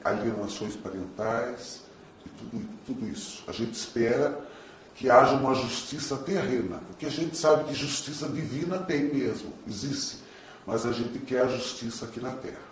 alienações 0.05 0.75
parentais 0.77 1.83
e 2.25 2.29
tudo, 2.31 2.69
tudo 2.87 3.09
isso. 3.09 3.45
A 3.47 3.53
gente 3.53 3.75
espera 3.75 4.39
que 4.95 5.09
haja 5.09 5.35
uma 5.35 5.55
justiça 5.55 6.17
terrena, 6.17 6.81
porque 6.87 7.07
a 7.07 7.11
gente 7.11 7.37
sabe 7.37 7.65
que 7.65 7.75
justiça 7.75 8.29
divina 8.29 8.79
tem 8.79 9.05
mesmo, 9.05 9.53
existe, 9.67 10.19
mas 10.67 10.85
a 10.85 10.93
gente 10.93 11.21
quer 11.21 11.43
a 11.43 11.49
justiça 11.49 12.05
aqui 12.05 12.21
na 12.21 12.33
Terra. 12.33 12.68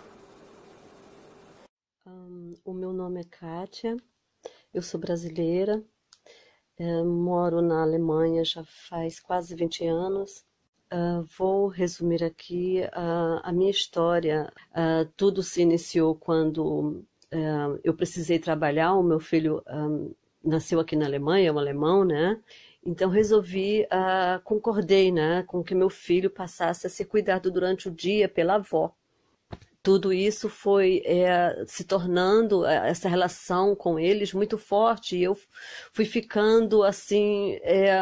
O 2.63 2.73
meu 2.73 2.93
nome 2.93 3.21
é 3.21 3.23
Kátia, 3.23 3.97
eu 4.73 4.81
sou 4.81 4.99
brasileira, 4.99 5.83
é, 6.77 7.03
moro 7.03 7.61
na 7.61 7.81
Alemanha 7.81 8.43
já 8.45 8.63
faz 8.63 9.19
quase 9.19 9.55
20 9.55 9.85
anos. 9.85 10.45
Uh, 10.93 11.23
vou 11.37 11.67
resumir 11.67 12.23
aqui 12.23 12.81
uh, 12.95 13.41
a 13.43 13.51
minha 13.51 13.71
história. 13.71 14.51
Uh, 14.71 15.09
tudo 15.17 15.43
se 15.43 15.61
iniciou 15.61 16.15
quando 16.15 17.03
eu 17.83 17.93
precisei 17.93 18.39
trabalhar. 18.39 18.93
O 18.93 19.03
meu 19.03 19.19
filho 19.19 19.61
nasceu 20.43 20.79
aqui 20.79 20.95
na 20.95 21.05
Alemanha, 21.05 21.49
é 21.49 21.51
um 21.51 21.59
alemão, 21.59 22.05
né? 22.05 22.41
Então 22.85 23.09
resolvi, 23.09 23.85
concordei, 24.45 25.11
né, 25.11 25.43
com 25.43 25.61
que 25.61 25.75
meu 25.75 25.89
filho 25.89 26.29
passasse 26.29 26.87
a 26.87 26.89
ser 26.89 27.03
cuidado 27.05 27.51
durante 27.51 27.89
o 27.89 27.91
dia 27.91 28.29
pela 28.29 28.55
avó. 28.55 28.95
Tudo 29.87 30.11
isso 30.11 30.49
foi 30.49 31.01
é, 31.05 31.63
se 31.65 31.85
tornando 31.85 32.65
é, 32.65 32.89
essa 32.89 33.07
relação 33.07 33.73
com 33.73 33.97
eles 33.97 34.33
muito 34.33 34.57
forte 34.57 35.15
e 35.15 35.23
eu 35.23 35.33
fui 35.93 36.03
ficando 36.03 36.83
assim 36.83 37.57
é, 37.61 37.97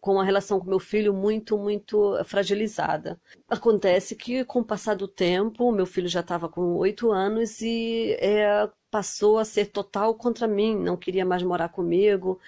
com 0.00 0.18
a 0.18 0.24
relação 0.24 0.58
com 0.58 0.64
meu 0.70 0.78
filho 0.78 1.12
muito 1.12 1.58
muito 1.58 2.18
fragilizada. 2.24 3.20
Acontece 3.46 4.16
que 4.16 4.42
com 4.42 4.60
o 4.60 4.64
passar 4.64 4.94
do 4.96 5.06
tempo, 5.06 5.70
meu 5.70 5.84
filho 5.84 6.08
já 6.08 6.20
estava 6.20 6.48
com 6.48 6.62
oito 6.76 7.12
anos 7.12 7.60
e 7.60 8.16
é, 8.20 8.66
passou 8.90 9.36
a 9.38 9.44
ser 9.44 9.66
total 9.66 10.14
contra 10.14 10.48
mim, 10.48 10.74
não 10.78 10.96
queria 10.96 11.26
mais 11.26 11.42
morar 11.42 11.68
comigo. 11.68 12.40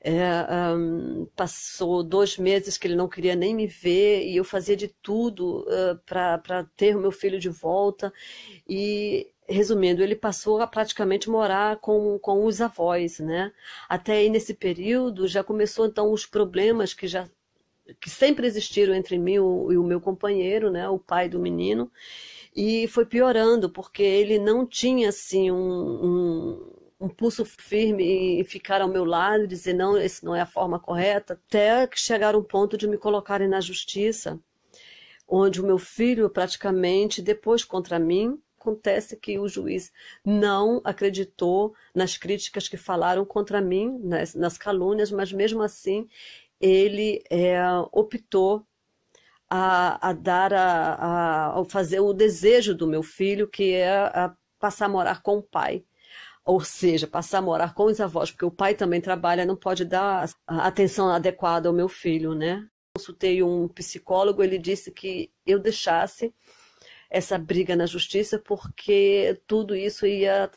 É, 0.00 0.74
um, 0.76 1.26
passou 1.34 2.02
dois 2.02 2.38
meses 2.38 2.78
que 2.78 2.86
ele 2.86 2.94
não 2.94 3.08
queria 3.08 3.34
nem 3.34 3.54
me 3.54 3.66
ver 3.66 4.24
e 4.26 4.36
eu 4.36 4.44
fazia 4.44 4.76
de 4.76 4.88
tudo 5.02 5.62
uh, 5.62 5.98
para 6.06 6.64
ter 6.76 6.96
o 6.96 7.00
meu 7.00 7.10
filho 7.10 7.38
de 7.38 7.48
volta. 7.48 8.12
E, 8.68 9.28
resumindo, 9.48 10.02
ele 10.02 10.14
passou 10.14 10.60
a 10.60 10.66
praticamente 10.66 11.28
morar 11.28 11.78
com, 11.78 12.18
com 12.20 12.44
os 12.44 12.60
avós, 12.60 13.18
né? 13.18 13.52
Até 13.88 14.18
aí, 14.18 14.30
nesse 14.30 14.54
período, 14.54 15.26
já 15.26 15.42
começou 15.42 15.86
então 15.86 16.12
os 16.12 16.26
problemas 16.26 16.94
que 16.94 17.06
já 17.08 17.28
que 18.00 18.10
sempre 18.10 18.46
existiram 18.46 18.94
entre 18.94 19.18
mim 19.18 19.34
e 19.34 19.40
o, 19.40 19.82
meu 19.82 20.00
companheiro, 20.00 20.70
né, 20.70 20.88
o 20.88 20.98
pai 20.98 21.28
do 21.28 21.38
menino, 21.38 21.90
e 22.54 22.86
foi 22.88 23.06
piorando, 23.06 23.70
porque 23.70 24.02
ele 24.02 24.38
não 24.38 24.66
tinha 24.66 25.08
assim 25.08 25.50
um, 25.50 25.56
um, 26.04 26.72
um 27.00 27.08
pulso 27.08 27.44
firme 27.44 28.40
e 28.40 28.44
ficar 28.44 28.80
ao 28.80 28.88
meu 28.88 29.04
lado 29.04 29.44
e 29.44 29.46
dizer 29.46 29.72
não, 29.72 29.96
esse 29.96 30.24
não 30.24 30.34
é 30.34 30.40
a 30.40 30.46
forma 30.46 30.80
correta, 30.80 31.34
até 31.34 31.86
que 31.86 31.98
chegaram 31.98 32.40
um 32.40 32.44
ponto 32.44 32.76
de 32.76 32.88
me 32.88 32.98
colocarem 32.98 33.48
na 33.48 33.60
justiça, 33.60 34.40
onde 35.26 35.60
o 35.60 35.66
meu 35.66 35.78
filho 35.78 36.28
praticamente 36.28 37.22
depois 37.22 37.64
contra 37.64 37.98
mim 37.98 38.40
acontece 38.58 39.16
que 39.16 39.38
o 39.38 39.48
juiz 39.48 39.92
não 40.24 40.80
acreditou 40.84 41.74
nas 41.94 42.16
críticas 42.16 42.68
que 42.68 42.76
falaram 42.76 43.24
contra 43.24 43.60
mim, 43.60 43.98
nas, 44.02 44.34
nas 44.34 44.58
calúnias, 44.58 45.12
mas 45.12 45.32
mesmo 45.32 45.62
assim 45.62 46.08
ele 46.60 47.22
é, 47.30 47.60
optou 47.92 48.66
a, 49.48 50.08
a 50.08 50.12
dar 50.12 50.52
a, 50.52 50.94
a, 50.94 51.60
a, 51.60 51.64
fazer 51.64 52.00
o 52.00 52.12
desejo 52.12 52.74
do 52.74 52.86
meu 52.86 53.02
filho, 53.02 53.48
que 53.48 53.74
é 53.74 54.10
passar 54.58 54.86
a 54.86 54.88
morar 54.88 55.22
com 55.22 55.38
o 55.38 55.42
pai. 55.42 55.84
Ou 56.48 56.62
seja, 56.62 57.06
passar 57.06 57.38
a 57.38 57.42
morar 57.42 57.74
com 57.74 57.84
os 57.84 58.00
avós, 58.00 58.30
porque 58.30 58.46
o 58.46 58.50
pai 58.50 58.74
também 58.74 59.02
trabalha, 59.02 59.44
não 59.44 59.54
pode 59.54 59.84
dar 59.84 60.30
a 60.46 60.66
atenção 60.66 61.10
adequada 61.10 61.68
ao 61.68 61.74
meu 61.74 61.90
filho, 61.90 62.34
né? 62.34 62.66
Consultei 62.96 63.42
um 63.42 63.68
psicólogo, 63.68 64.42
ele 64.42 64.56
disse 64.56 64.90
que 64.90 65.30
eu 65.44 65.58
deixasse 65.58 66.32
essa 67.10 67.36
briga 67.36 67.76
na 67.76 67.84
justiça 67.84 68.38
porque 68.38 69.38
tudo 69.46 69.76
isso 69.76 70.06
ia 70.06 70.50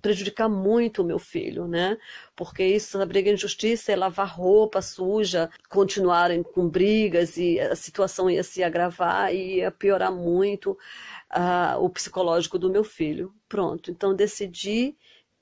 prejudicar 0.00 0.48
muito 0.48 1.02
o 1.02 1.04
meu 1.04 1.18
filho, 1.18 1.68
né? 1.68 1.98
Porque 2.34 2.64
isso, 2.64 2.98
a 2.98 3.04
briga 3.04 3.30
em 3.30 3.36
justiça 3.36 3.92
é 3.92 3.96
lavar 3.96 4.34
roupa 4.34 4.80
suja, 4.80 5.50
continuarem 5.68 6.42
com 6.42 6.66
brigas 6.66 7.36
e 7.36 7.60
a 7.60 7.76
situação 7.76 8.30
ia 8.30 8.42
se 8.42 8.62
agravar 8.62 9.34
e 9.34 9.56
ia 9.56 9.70
piorar 9.70 10.10
muito 10.10 10.70
uh, 10.70 11.78
o 11.84 11.90
psicológico 11.90 12.58
do 12.58 12.70
meu 12.70 12.82
filho. 12.82 13.34
Pronto, 13.46 13.90
então 13.90 14.14
decidi 14.14 14.96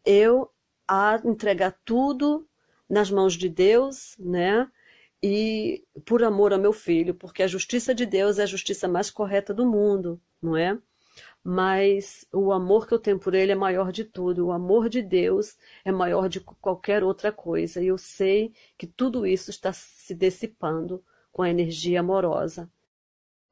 eu 0.06 0.50
a 0.88 1.20
entregar 1.24 1.76
tudo 1.84 2.48
nas 2.88 3.10
mãos 3.10 3.34
de 3.34 3.48
Deus, 3.48 4.16
né? 4.18 4.70
E 5.22 5.84
por 6.04 6.22
amor 6.22 6.52
ao 6.52 6.58
meu 6.58 6.72
filho, 6.72 7.14
porque 7.14 7.42
a 7.42 7.48
justiça 7.48 7.94
de 7.94 8.06
Deus 8.06 8.38
é 8.38 8.44
a 8.44 8.46
justiça 8.46 8.86
mais 8.88 9.10
correta 9.10 9.52
do 9.52 9.66
mundo, 9.66 10.20
não 10.42 10.56
é? 10.56 10.78
mas 11.48 12.26
o 12.32 12.52
amor 12.52 12.88
que 12.88 12.94
eu 12.94 12.98
tenho 12.98 13.20
por 13.20 13.32
ele 13.32 13.52
é 13.52 13.54
maior 13.54 13.92
de 13.92 14.04
tudo. 14.04 14.46
O 14.46 14.52
amor 14.52 14.88
de 14.88 15.00
Deus 15.00 15.56
é 15.84 15.92
maior 15.92 16.28
de 16.28 16.40
qualquer 16.40 17.04
outra 17.04 17.30
coisa. 17.30 17.80
E 17.80 17.86
eu 17.86 17.96
sei 17.96 18.52
que 18.76 18.84
tudo 18.84 19.24
isso 19.24 19.50
está 19.50 19.72
se 19.72 20.12
dissipando 20.12 21.04
com 21.30 21.42
a 21.42 21.48
energia 21.48 22.00
amorosa. 22.00 22.68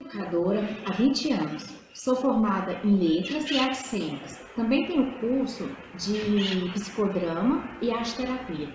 Educadora 0.04 0.68
há 0.84 0.92
20 0.92 1.32
anos. 1.32 1.64
Sou 1.94 2.14
formada 2.14 2.78
em 2.84 2.96
letras 2.96 3.50
e 3.50 3.58
artes 3.58 3.86
cênicas. 3.86 4.38
Também 4.54 4.86
tenho 4.86 5.18
curso 5.18 5.70
de 5.96 6.70
psicodrama 6.72 7.64
e 7.80 7.90
arte 7.90 8.16
terapia. 8.16 8.68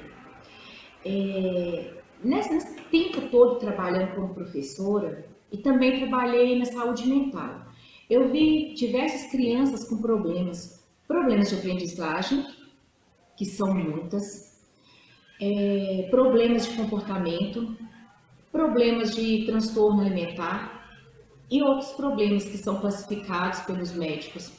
É, 1.05 1.93
nesse 2.23 2.75
tempo 2.89 3.21
todo 3.29 3.59
trabalhando 3.59 4.15
como 4.15 4.33
professora 4.33 5.25
e 5.51 5.57
também 5.57 5.99
trabalhei 5.99 6.57
na 6.57 6.65
saúde 6.65 7.07
mental. 7.07 7.67
Eu 8.09 8.29
vi 8.31 8.73
diversas 8.73 9.29
crianças 9.29 9.87
com 9.87 10.01
problemas, 10.01 10.83
problemas 11.07 11.49
de 11.49 11.55
aprendizagem, 11.55 12.43
que 13.37 13.45
são 13.45 13.73
muitas, 13.73 14.59
é, 15.39 16.07
problemas 16.09 16.67
de 16.67 16.75
comportamento, 16.75 17.77
problemas 18.51 19.15
de 19.15 19.45
transtorno 19.45 20.01
alimentar 20.01 20.78
e 21.49 21.61
outros 21.61 21.91
problemas 21.91 22.43
que 22.45 22.57
são 22.57 22.79
classificados 22.79 23.59
pelos 23.61 23.91
médicos. 23.91 24.51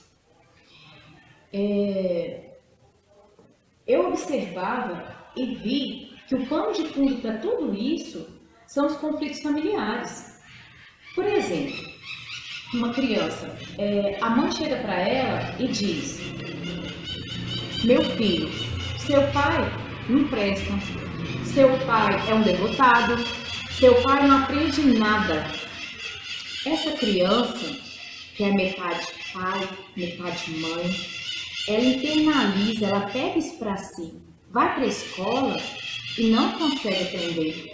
É, 1.53 2.51
eu 3.87 4.09
observava 4.09 5.17
e 5.37 5.55
vi 5.57 6.11
que 6.29 6.35
o 6.35 6.47
pano 6.47 6.73
de 6.73 6.85
fundo 6.89 7.17
para 7.21 7.39
tudo 7.39 7.75
isso 7.75 8.27
são 8.67 8.87
os 8.87 8.97
conflitos 8.97 9.41
familiares. 9.41 10.41
Por 11.15 11.25
exemplo, 11.25 11.91
uma 12.73 12.93
criança, 12.93 13.49
é, 13.79 14.17
a 14.21 14.31
mãe 14.31 14.51
chega 14.53 14.77
para 14.77 14.95
ela 14.95 15.55
e 15.59 15.67
diz: 15.67 16.21
Meu 17.85 18.05
filho, 18.17 18.49
seu 18.99 19.21
pai 19.33 19.59
não 20.09 20.29
presta, 20.29 20.73
seu 21.53 21.69
pai 21.85 22.15
é 22.29 22.35
um 22.35 22.43
derrotado, 22.43 23.17
seu 23.73 24.01
pai 24.03 24.29
não 24.29 24.45
aprende 24.45 24.83
nada. 24.99 25.45
Essa 26.67 26.93
criança, 26.93 27.75
que 28.37 28.45
é 28.45 28.53
metade 28.53 29.07
pai, 29.33 29.69
metade 29.97 30.51
mãe, 30.59 30.91
ela 31.69 31.85
internaliza, 31.85 32.87
ela 32.87 33.07
pega 33.07 33.39
isso 33.39 33.57
para 33.59 33.77
si, 33.79 34.21
vai 34.51 34.75
para 34.75 34.85
a 34.85 34.89
escola 34.89 35.57
e 36.19 36.31
não 36.31 36.53
consegue 36.53 37.03
aprender. 37.05 37.73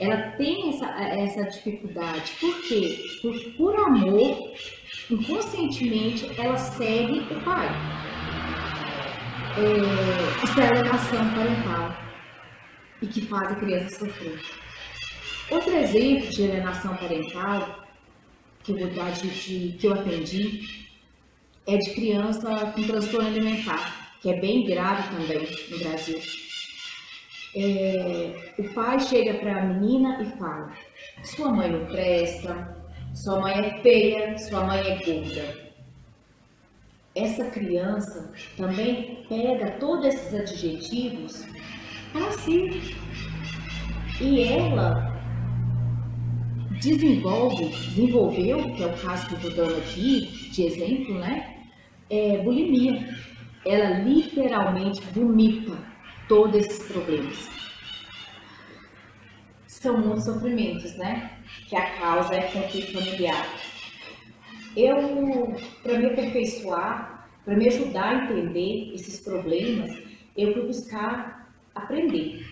Ela 0.00 0.16
tem 0.32 0.70
essa, 0.70 0.86
essa 0.86 1.44
dificuldade. 1.50 2.32
Por 2.40 2.60
quê? 2.62 2.98
Por, 3.22 3.38
por 3.52 3.76
amor, 3.76 4.54
inconscientemente, 5.08 6.28
ela 6.36 6.56
segue 6.56 7.20
o 7.32 7.40
pai. 7.44 7.68
É, 9.56 10.44
isso 10.44 10.60
é 10.60 10.68
alienação 10.68 11.30
parental 11.34 11.96
e 13.02 13.06
que 13.06 13.20
faz 13.26 13.52
a 13.52 13.54
criança 13.54 13.98
sofrer. 14.00 14.40
Outro 15.50 15.76
exemplo 15.76 16.28
de 16.30 16.44
alienação 16.44 16.96
parental 16.96 17.79
que 18.74 18.82
eu 18.82 18.90
vou 18.90 19.78
que 19.78 19.86
eu 19.86 19.92
atendi 19.94 20.80
é 21.66 21.76
de 21.76 21.90
criança 21.90 22.72
com 22.74 22.82
transtorno 22.82 23.28
alimentar, 23.28 24.16
que 24.20 24.30
é 24.30 24.40
bem 24.40 24.66
grave 24.66 25.16
também 25.16 25.48
no 25.70 25.78
Brasil. 25.78 26.20
É, 27.54 28.52
o 28.58 28.74
pai 28.74 29.00
chega 29.00 29.34
para 29.34 29.60
a 29.60 29.64
menina 29.66 30.22
e 30.22 30.38
fala: 30.38 30.72
Sua 31.22 31.52
mãe 31.52 31.70
não 31.70 31.86
presta, 31.86 32.76
sua 33.14 33.40
mãe 33.40 33.54
é 33.54 33.82
feia, 33.82 34.38
sua 34.38 34.64
mãe 34.64 34.80
é 34.80 35.04
gorda. 35.04 35.70
Essa 37.14 37.50
criança 37.50 38.32
também 38.56 39.26
pega 39.28 39.72
todos 39.72 40.06
esses 40.06 40.32
adjetivos 40.32 41.44
para 42.12 42.30
si. 42.32 42.96
E 44.20 44.42
ela 44.42 45.09
desenvolve, 46.80 47.68
desenvolveu, 47.68 48.74
que 48.74 48.82
é 48.82 48.86
o 48.86 48.96
caso 48.98 49.28
que 49.28 49.34
eu 49.34 49.50
estou 49.50 49.66
dando 49.66 49.78
aqui, 49.78 50.26
de 50.50 50.64
exemplo, 50.64 51.18
né? 51.18 51.56
É, 52.08 52.38
bulimia. 52.38 53.08
Ela 53.64 53.98
literalmente 54.00 55.00
vomita 55.12 55.76
todos 56.28 56.56
esses 56.56 56.90
problemas. 56.90 57.48
São 59.66 59.98
muitos 59.98 60.24
sofrimentos, 60.24 60.96
né? 60.96 61.38
Que 61.68 61.76
a 61.76 61.90
causa 61.98 62.34
é 62.34 62.42
conflito 62.50 62.92
familiar. 62.92 63.46
Eu, 64.76 65.54
para 65.82 65.98
me 65.98 66.06
aperfeiçoar, 66.06 67.28
para 67.44 67.56
me 67.56 67.68
ajudar 67.68 68.08
a 68.08 68.24
entender 68.24 68.94
esses 68.94 69.20
problemas, 69.20 69.90
eu 70.36 70.52
fui 70.54 70.66
buscar 70.66 71.52
aprender. 71.74 72.46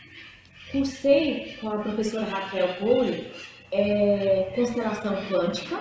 Cursei 0.71 1.57
com 1.61 1.71
a 1.71 1.79
professora 1.79 2.27
Raquel 2.27 2.75
Poli 2.75 3.31
é, 3.73 4.53
constelação 4.55 5.15
quântica 5.29 5.79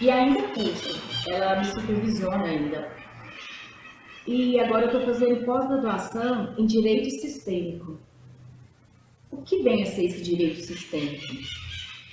e 0.00 0.10
ainda 0.10 0.42
curso. 0.48 1.02
Ela 1.28 1.58
me 1.58 1.64
supervisiona 1.64 2.44
ainda. 2.44 2.92
E 4.26 4.58
agora 4.58 4.86
eu 4.86 4.86
estou 4.86 5.02
fazendo 5.02 5.44
pós-graduação 5.44 6.54
em 6.58 6.66
Direito 6.66 7.10
Sistêmico. 7.20 7.98
O 9.30 9.42
que 9.42 9.62
vem 9.62 9.82
a 9.82 9.86
ser 9.86 10.04
esse 10.04 10.22
direito 10.22 10.62
sistêmico? 10.62 11.26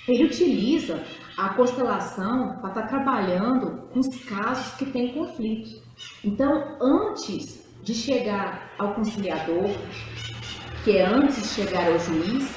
Ele 0.08 0.24
utiliza 0.24 1.02
a 1.38 1.50
constelação 1.50 2.58
para 2.60 2.68
estar 2.68 2.82
tá 2.82 2.88
trabalhando 2.88 3.88
com 3.88 4.00
os 4.00 4.24
casos 4.24 4.74
que 4.74 4.86
têm 4.86 5.14
conflito. 5.14 5.82
Então, 6.24 6.76
antes 6.80 7.66
de 7.82 7.94
chegar 7.94 8.72
ao 8.78 8.94
conciliador, 8.94 9.70
que 10.84 10.98
é 10.98 11.06
antes 11.06 11.42
de 11.42 11.48
chegar 11.48 11.90
ao 11.90 11.98
juiz, 11.98 12.54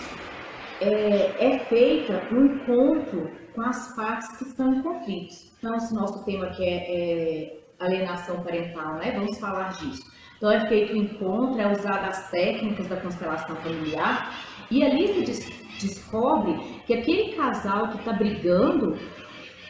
é, 0.82 1.56
é 1.56 1.60
feita 1.60 2.28
um 2.32 2.46
encontro 2.46 3.32
com 3.54 3.62
as 3.62 3.96
partes 3.96 4.38
que 4.38 4.44
estão 4.44 4.74
em 4.74 4.82
conflitos. 4.82 5.52
Então, 5.58 5.76
esse 5.76 5.94
nosso 5.94 6.24
tema 6.26 6.48
que 6.48 6.64
é, 6.64 6.76
é 6.76 7.60
alienação 7.80 8.44
parental, 8.44 8.96
né? 8.96 9.12
Vamos 9.12 9.40
falar 9.40 9.70
disso. 9.74 10.04
Então, 10.38 10.52
é 10.52 10.68
feito 10.68 10.94
o 10.94 10.98
encontro, 10.98 11.60
é 11.60 11.72
usada 11.72 12.08
as 12.08 12.30
técnicas 12.30 12.88
da 12.88 12.98
constelação 12.98 13.56
familiar 13.58 14.34
e 14.70 14.84
ali 14.84 15.08
se 15.08 15.22
des 15.22 15.66
descobre 15.80 16.56
que 16.86 16.94
aquele 16.94 17.34
casal 17.34 17.90
que 17.90 17.98
está 17.98 18.14
brigando, 18.14 18.98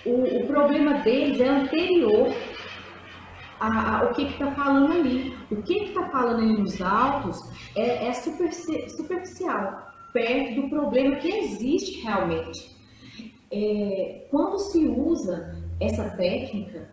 o, 0.06 0.44
o, 0.44 0.48
problema 0.48 1.00
deles 1.00 1.41
é 1.41 1.48
anterior 1.48 2.32
a, 3.60 3.98
a, 3.98 4.04
o 4.04 4.13
que 4.13 4.24
está 4.24 4.52
falando 4.52 4.91
ali. 4.91 5.36
O 5.50 5.63
que 5.63 5.86
está 5.86 6.08
falando 6.10 6.41
ali 6.41 6.58
nos 6.62 6.80
autos 6.80 7.39
é, 7.76 8.08
é 8.08 8.13
superficial 8.13 9.94
perto 10.15 10.62
do 10.62 10.69
problema 10.69 11.17
que 11.17 11.28
existe 11.28 12.01
realmente. 12.01 12.73
É, 13.51 14.28
quando 14.32 14.58
se 14.60 14.88
usa 14.88 15.62
essa 15.82 16.10
técnica, 16.12 16.89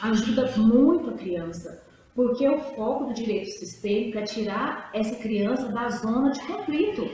ajuda 0.00 0.50
muito 0.56 1.10
a 1.10 1.12
criança, 1.12 1.82
porque 2.14 2.48
o 2.48 2.58
foco 2.58 3.06
do 3.06 3.14
direito 3.14 3.50
sistêmico 3.50 4.18
é 4.18 4.22
tirar 4.22 4.90
essa 4.94 5.14
criança 5.16 5.70
da 5.70 5.90
zona 5.90 6.30
de 6.30 6.40
conflito, 6.46 7.10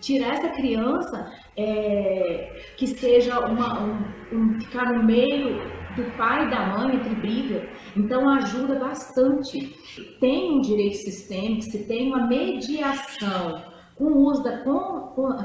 tirar 0.00 0.34
essa 0.34 0.48
criança 0.48 1.32
é, 1.54 2.62
que 2.78 2.86
seja 2.86 3.38
uma, 3.40 3.82
um, 3.82 4.04
um, 4.32 4.60
ficar 4.60 4.94
no 4.94 5.04
meio 5.04 5.58
do 5.96 6.16
pai 6.16 6.46
e 6.46 6.50
da 6.50 6.66
mãe 6.66 6.96
entre 6.96 7.14
briga, 7.16 7.68
então 7.94 8.26
ajuda 8.30 8.78
bastante. 8.78 9.74
Tem 10.18 10.50
um 10.50 10.60
direito 10.60 10.96
sistêmico, 10.96 11.62
se 11.62 11.86
tem 11.86 12.08
uma 12.08 12.26
mediação 12.26 13.75
com 13.96 14.04
o 14.04 14.26
uso 14.26 14.42
da 14.42 14.62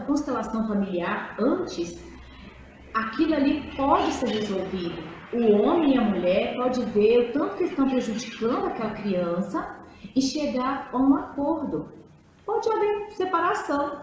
constelação 0.06 0.68
familiar 0.68 1.36
antes, 1.40 1.98
aquilo 2.94 3.34
ali 3.34 3.76
pode 3.76 4.12
ser 4.12 4.28
resolvido. 4.28 5.02
O 5.34 5.62
homem 5.62 5.96
e 5.96 5.98
a 5.98 6.02
mulher 6.02 6.56
pode 6.58 6.84
ver 6.86 7.30
o 7.30 7.32
tanto 7.32 7.56
que 7.56 7.64
estão 7.64 7.88
prejudicando 7.88 8.68
aquela 8.68 8.92
criança 8.92 9.78
e 10.14 10.22
chegar 10.22 10.90
a 10.92 10.98
um 10.98 11.16
acordo. 11.16 11.90
Pode 12.46 12.70
haver 12.70 13.12
separação, 13.12 14.02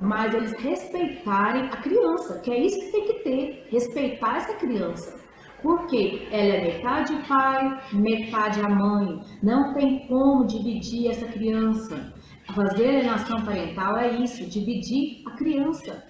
mas 0.00 0.32
eles 0.32 0.52
respeitarem 0.52 1.64
a 1.64 1.76
criança, 1.78 2.38
que 2.40 2.52
é 2.52 2.60
isso 2.60 2.78
que 2.78 2.92
tem 2.92 3.04
que 3.06 3.14
ter, 3.24 3.68
respeitar 3.70 4.36
essa 4.36 4.54
criança. 4.54 5.18
Porque 5.60 6.28
ela 6.30 6.54
é 6.54 6.60
metade 6.60 7.16
pai, 7.26 7.80
metade 7.94 8.60
a 8.60 8.68
mãe. 8.68 9.20
Não 9.42 9.72
tem 9.72 10.06
como 10.06 10.46
dividir 10.46 11.10
essa 11.10 11.26
criança. 11.26 12.13
Fazer 12.52 12.88
alienação 12.88 13.42
parental 13.42 13.96
é 13.96 14.12
isso, 14.16 14.44
dividir 14.46 15.22
a 15.26 15.30
criança, 15.32 16.04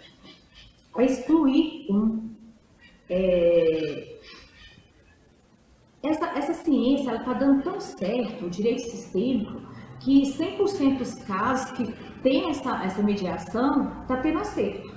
é 0.99 1.05
excluir 1.05 1.87
um. 1.90 2.31
É... 3.09 4.18
Essa, 6.03 6.27
essa 6.37 6.55
ciência 6.55 7.14
está 7.14 7.33
dando 7.33 7.62
tão 7.62 7.81
certo, 7.81 8.47
o 8.47 8.51
direito 8.51 8.83
sistêmico, 8.83 9.62
que 10.01 10.23
100% 10.23 10.99
dos 10.99 11.14
casos 11.25 11.70
que 11.73 11.94
tem 12.23 12.51
essa, 12.51 12.85
essa 12.85 13.03
mediação 13.03 14.03
está 14.03 14.16
tendo 14.18 14.38
acerto. 14.40 14.92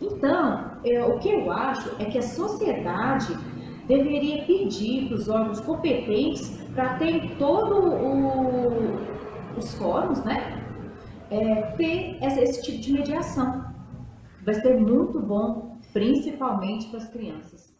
Então, 0.00 0.78
é, 0.84 1.04
o 1.04 1.18
que 1.20 1.30
eu 1.30 1.50
acho 1.52 1.94
é 2.00 2.06
que 2.06 2.18
a 2.18 2.22
sociedade 2.22 3.36
deveria 3.86 4.44
pedir 4.44 5.08
para 5.08 5.16
os 5.16 5.28
órgãos 5.28 5.60
competentes 5.60 6.60
para 6.74 6.94
ter 6.94 7.36
todo 7.36 7.88
o, 7.88 8.98
os 9.56 9.74
fóruns, 9.74 10.24
né? 10.24 10.61
É, 11.32 11.62
ter 11.76 12.18
esse 12.22 12.62
tipo 12.62 12.78
de 12.78 12.92
mediação. 12.92 13.64
Vai 14.44 14.54
ser 14.54 14.78
muito 14.78 15.20
bom, 15.20 15.78
principalmente 15.92 16.88
para 16.88 16.98
as 16.98 17.08
crianças. 17.08 17.71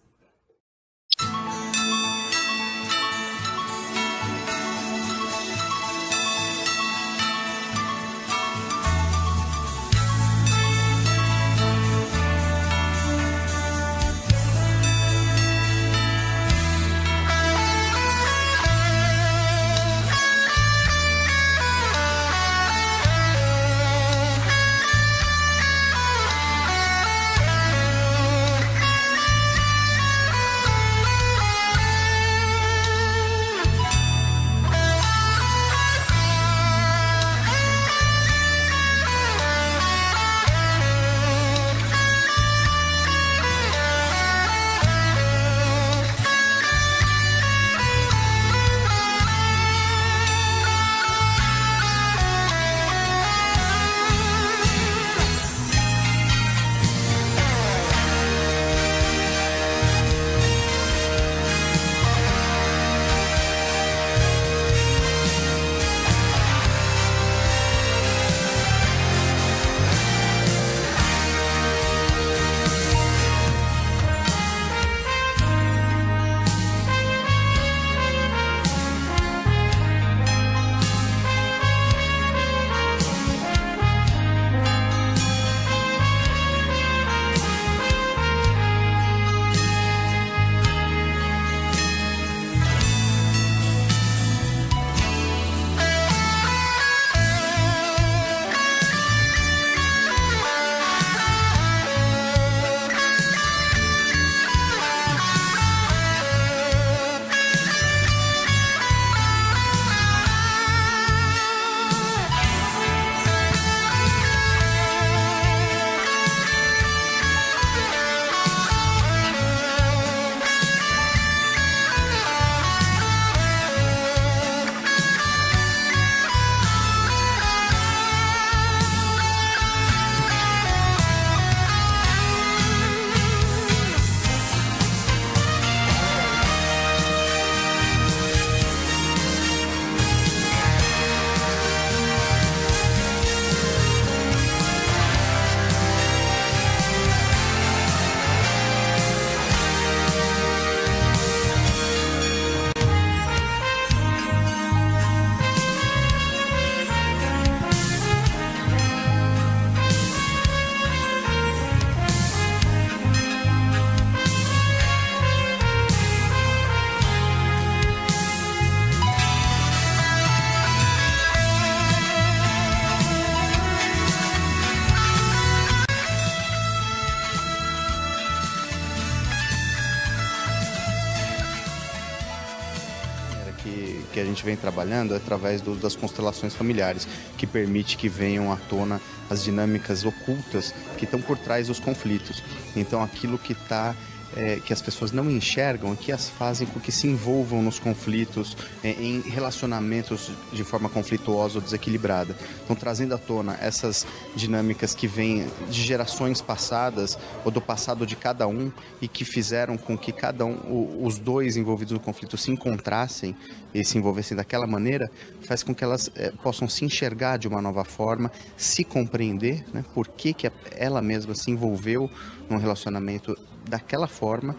Gente 184.32 184.44
vem 184.44 184.56
trabalhando 184.56 185.14
é 185.14 185.16
através 185.16 185.60
do, 185.60 185.74
das 185.76 185.94
constelações 185.94 186.54
familiares, 186.54 187.06
que 187.36 187.46
permite 187.46 187.96
que 187.96 188.08
venham 188.08 188.52
à 188.52 188.56
tona 188.56 189.00
as 189.30 189.44
dinâmicas 189.44 190.04
ocultas 190.04 190.74
que 190.98 191.04
estão 191.04 191.20
por 191.20 191.38
trás 191.38 191.68
dos 191.68 191.78
conflitos. 191.78 192.42
Então, 192.74 193.02
aquilo 193.02 193.38
que 193.38 193.52
está 193.52 193.94
é, 194.36 194.60
que 194.64 194.72
as 194.72 194.80
pessoas 194.80 195.12
não 195.12 195.30
enxergam 195.30 195.94
que 195.94 196.12
as 196.12 196.28
fazem 196.28 196.66
com 196.66 196.80
que 196.80 196.92
se 196.92 197.06
envolvam 197.06 197.62
nos 197.62 197.78
conflitos, 197.78 198.56
é, 198.82 198.90
em 198.90 199.20
relacionamentos 199.20 200.30
de 200.52 200.64
forma 200.64 200.88
conflituosa 200.88 201.56
ou 201.56 201.60
desequilibrada. 201.60 202.36
Então, 202.64 202.74
trazendo 202.76 203.14
à 203.14 203.18
tona 203.18 203.58
essas 203.60 204.06
dinâmicas 204.34 204.94
que 204.94 205.06
vêm 205.06 205.46
de 205.68 205.82
gerações 205.82 206.40
passadas 206.40 207.18
ou 207.44 207.50
do 207.50 207.60
passado 207.60 208.06
de 208.06 208.16
cada 208.16 208.46
um 208.46 208.72
e 209.00 209.08
que 209.08 209.24
fizeram 209.24 209.76
com 209.76 209.96
que 209.96 210.12
cada 210.12 210.44
um, 210.44 210.54
o, 210.68 211.06
os 211.06 211.18
dois 211.18 211.56
envolvidos 211.56 211.92
no 211.92 212.00
conflito 212.00 212.36
se 212.36 212.50
encontrassem 212.50 213.36
e 213.74 213.84
se 213.84 213.96
envolvessem 213.98 214.36
daquela 214.36 214.66
maneira, 214.66 215.10
faz 215.42 215.62
com 215.62 215.74
que 215.74 215.82
elas 215.82 216.10
é, 216.14 216.30
possam 216.30 216.68
se 216.68 216.84
enxergar 216.84 217.38
de 217.38 217.48
uma 217.48 217.62
nova 217.62 217.84
forma, 217.84 218.30
se 218.56 218.84
compreender, 218.84 219.64
né, 219.72 219.84
por 219.94 220.08
que, 220.08 220.32
que 220.32 220.50
ela 220.72 221.00
mesma 221.00 221.34
se 221.34 221.50
envolveu 221.50 222.10
num 222.48 222.58
relacionamento 222.58 223.36
daquela 223.68 224.06
forma 224.06 224.56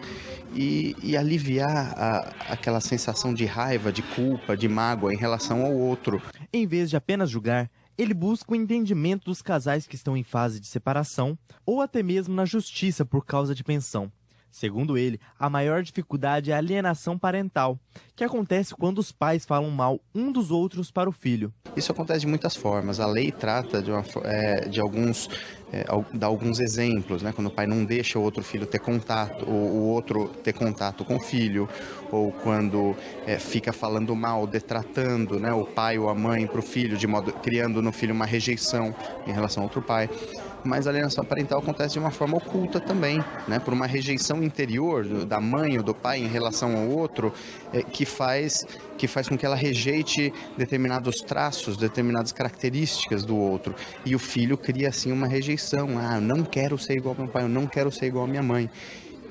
e, 0.54 0.96
e 1.02 1.16
aliviar 1.16 1.94
a, 1.96 2.52
aquela 2.52 2.80
sensação 2.80 3.32
de 3.34 3.44
raiva, 3.44 3.92
de 3.92 4.02
culpa, 4.02 4.56
de 4.56 4.68
mágoa 4.68 5.12
em 5.12 5.16
relação 5.16 5.64
ao 5.64 5.72
outro. 5.72 6.22
Em 6.52 6.66
vez 6.66 6.90
de 6.90 6.96
apenas 6.96 7.30
julgar, 7.30 7.70
ele 7.96 8.14
busca 8.14 8.52
o 8.52 8.56
entendimento 8.56 9.26
dos 9.26 9.40
casais 9.40 9.86
que 9.86 9.94
estão 9.94 10.16
em 10.16 10.24
fase 10.24 10.58
de 10.58 10.66
separação 10.66 11.38
ou 11.64 11.80
até 11.80 12.02
mesmo 12.02 12.34
na 12.34 12.44
justiça 12.44 13.04
por 13.04 13.24
causa 13.24 13.54
de 13.54 13.62
pensão. 13.62 14.10
Segundo 14.54 14.96
ele, 14.96 15.18
a 15.36 15.50
maior 15.50 15.82
dificuldade 15.82 16.52
é 16.52 16.54
a 16.54 16.58
alienação 16.58 17.18
parental, 17.18 17.76
que 18.14 18.22
acontece 18.22 18.72
quando 18.72 19.00
os 19.00 19.10
pais 19.10 19.44
falam 19.44 19.68
mal 19.68 20.00
um 20.14 20.30
dos 20.30 20.52
outros 20.52 20.92
para 20.92 21.10
o 21.10 21.12
filho. 21.12 21.52
Isso 21.76 21.90
acontece 21.90 22.20
de 22.20 22.28
muitas 22.28 22.54
formas. 22.54 23.00
A 23.00 23.06
lei 23.08 23.32
trata 23.32 23.82
de, 23.82 23.90
uma, 23.90 24.04
é, 24.22 24.68
de 24.68 24.80
alguns 24.80 25.28
é, 25.72 25.84
dá 26.12 26.28
alguns 26.28 26.60
exemplos, 26.60 27.20
né? 27.20 27.32
Quando 27.32 27.48
o 27.48 27.50
pai 27.50 27.66
não 27.66 27.84
deixa 27.84 28.16
o 28.16 28.22
outro 28.22 28.44
filho 28.44 28.64
ter 28.64 28.78
contato, 28.78 29.44
ou 29.44 29.54
o 29.54 29.88
outro 29.88 30.28
ter 30.28 30.52
contato 30.52 31.04
com 31.04 31.16
o 31.16 31.20
filho, 31.20 31.68
ou 32.12 32.30
quando 32.30 32.94
é, 33.26 33.40
fica 33.40 33.72
falando 33.72 34.14
mal, 34.14 34.46
detratando, 34.46 35.40
né? 35.40 35.52
O 35.52 35.64
pai 35.64 35.98
ou 35.98 36.08
a 36.08 36.14
mãe 36.14 36.46
para 36.46 36.60
o 36.60 36.62
filho, 36.62 36.96
de 36.96 37.08
modo 37.08 37.32
criando 37.32 37.82
no 37.82 37.90
filho 37.90 38.14
uma 38.14 38.24
rejeição 38.24 38.94
em 39.26 39.32
relação 39.32 39.64
ao 39.64 39.66
outro 39.66 39.82
pai 39.82 40.08
mas 40.64 40.86
a 40.86 40.90
alienação 40.90 41.24
parental 41.24 41.58
acontece 41.58 41.94
de 41.94 41.98
uma 41.98 42.10
forma 42.10 42.38
oculta 42.38 42.80
também, 42.80 43.22
né? 43.46 43.58
por 43.58 43.74
uma 43.74 43.86
rejeição 43.86 44.42
interior 44.42 45.04
da 45.26 45.40
mãe 45.40 45.76
ou 45.76 45.84
do 45.84 45.94
pai 45.94 46.20
em 46.20 46.26
relação 46.26 46.74
ao 46.76 46.88
outro, 46.88 47.32
é, 47.72 47.82
que, 47.82 48.04
faz, 48.06 48.66
que 48.96 49.06
faz 49.06 49.28
com 49.28 49.36
que 49.36 49.44
ela 49.44 49.56
rejeite 49.56 50.32
determinados 50.56 51.16
traços, 51.20 51.76
determinadas 51.76 52.32
características 52.32 53.24
do 53.24 53.36
outro. 53.36 53.74
E 54.04 54.14
o 54.14 54.18
filho 54.18 54.56
cria 54.56 54.88
assim 54.88 55.12
uma 55.12 55.26
rejeição: 55.26 55.98
ah, 55.98 56.16
eu 56.16 56.20
não 56.20 56.42
quero 56.42 56.78
ser 56.78 56.94
igual 56.94 57.14
ao 57.14 57.24
meu 57.24 57.32
pai, 57.32 57.42
eu 57.42 57.48
não 57.48 57.66
quero 57.66 57.92
ser 57.92 58.06
igual 58.06 58.24
à 58.24 58.28
minha 58.28 58.42
mãe. 58.42 58.70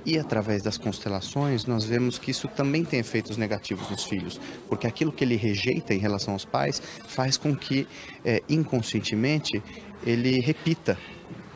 E 0.06 0.20
através 0.20 0.62
das 0.62 0.78
constelações, 0.78 1.66
nós 1.66 1.86
vemos 1.86 2.20
que 2.20 2.30
isso 2.30 2.48
também 2.50 2.84
tem 2.84 3.00
efeitos 3.00 3.38
negativos 3.38 3.90
nos 3.90 4.04
filhos, 4.04 4.40
porque 4.68 4.86
aquilo 4.86 5.14
que 5.14 5.24
ele 5.24 5.38
rejeita 5.38 5.94
em 5.94 5.98
relação 5.98 6.34
aos 6.34 6.44
pais 6.44 6.82
faz 7.08 7.38
com 7.38 7.56
que, 7.56 7.88
é, 8.26 8.44
inconscientemente, 8.50 9.64
ele 10.06 10.42
repita 10.42 10.98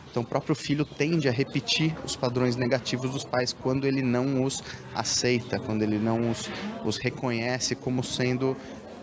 então, 0.10 0.24
o 0.24 0.26
próprio 0.26 0.56
filho 0.56 0.86
tende 0.86 1.28
a 1.28 1.32
repetir 1.32 1.96
os 2.04 2.16
padrões 2.16 2.56
negativos 2.56 3.12
dos 3.12 3.24
pais 3.24 3.54
quando 3.54 3.86
ele 3.86 4.02
não 4.02 4.44
os 4.44 4.64
aceita, 4.96 5.60
quando 5.60 5.84
ele 5.84 6.00
não 6.00 6.32
os, 6.32 6.50
os 6.84 6.98
reconhece 6.98 7.76
como 7.76 8.04
sendo 8.04 8.56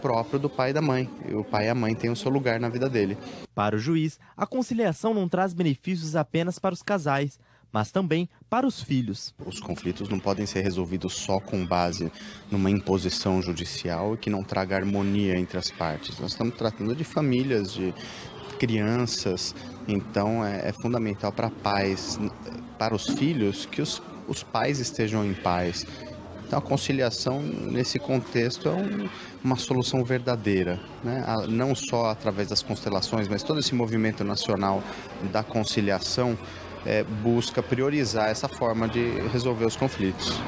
próprio 0.02 0.38
do 0.38 0.50
pai 0.50 0.70
e 0.70 0.72
da 0.72 0.82
mãe. 0.82 1.08
E 1.28 1.34
o 1.34 1.44
pai 1.44 1.66
e 1.66 1.68
a 1.68 1.74
mãe 1.74 1.94
têm 1.94 2.10
o 2.10 2.16
seu 2.16 2.30
lugar 2.30 2.60
na 2.60 2.68
vida 2.68 2.88
dele. 2.88 3.16
Para 3.54 3.76
o 3.76 3.78
juiz, 3.78 4.18
a 4.36 4.46
conciliação 4.46 5.14
não 5.14 5.28
traz 5.28 5.54
benefícios 5.54 6.16
apenas 6.16 6.58
para 6.58 6.74
os 6.74 6.82
casais, 6.82 7.38
mas 7.72 7.90
também 7.90 8.28
para 8.48 8.66
os 8.66 8.82
filhos. 8.82 9.34
Os 9.44 9.60
conflitos 9.60 10.08
não 10.08 10.18
podem 10.18 10.46
ser 10.46 10.60
resolvidos 10.60 11.14
só 11.14 11.40
com 11.40 11.66
base 11.66 12.12
numa 12.50 12.70
imposição 12.70 13.40
judicial 13.40 14.16
que 14.16 14.30
não 14.30 14.44
traga 14.44 14.76
harmonia 14.76 15.38
entre 15.38 15.58
as 15.58 15.70
partes. 15.70 16.18
Nós 16.18 16.32
estamos 16.32 16.54
tratando 16.54 16.94
de 16.94 17.02
famílias, 17.02 17.72
de 17.72 17.94
crianças, 18.58 19.54
então 19.86 20.44
é, 20.44 20.68
é 20.68 20.72
fundamental 20.72 21.32
para 21.32 21.50
pais, 21.50 22.18
para 22.78 22.94
os 22.94 23.06
filhos, 23.06 23.66
que 23.66 23.82
os, 23.82 24.02
os 24.26 24.42
pais 24.42 24.78
estejam 24.78 25.24
em 25.24 25.34
paz. 25.34 25.86
Então 26.46 26.58
a 26.58 26.62
conciliação 26.62 27.42
nesse 27.42 27.98
contexto 27.98 28.68
é 28.68 28.72
um, 28.72 29.08
uma 29.42 29.56
solução 29.56 30.04
verdadeira, 30.04 30.78
né? 31.02 31.24
não 31.48 31.74
só 31.74 32.06
através 32.06 32.48
das 32.48 32.62
constelações, 32.62 33.28
mas 33.28 33.42
todo 33.42 33.60
esse 33.60 33.74
movimento 33.74 34.22
nacional 34.22 34.82
da 35.32 35.42
conciliação 35.42 36.36
é, 36.84 37.02
busca 37.02 37.62
priorizar 37.62 38.28
essa 38.28 38.48
forma 38.48 38.86
de 38.86 39.02
resolver 39.32 39.64
os 39.64 39.76
conflitos. 39.76 40.38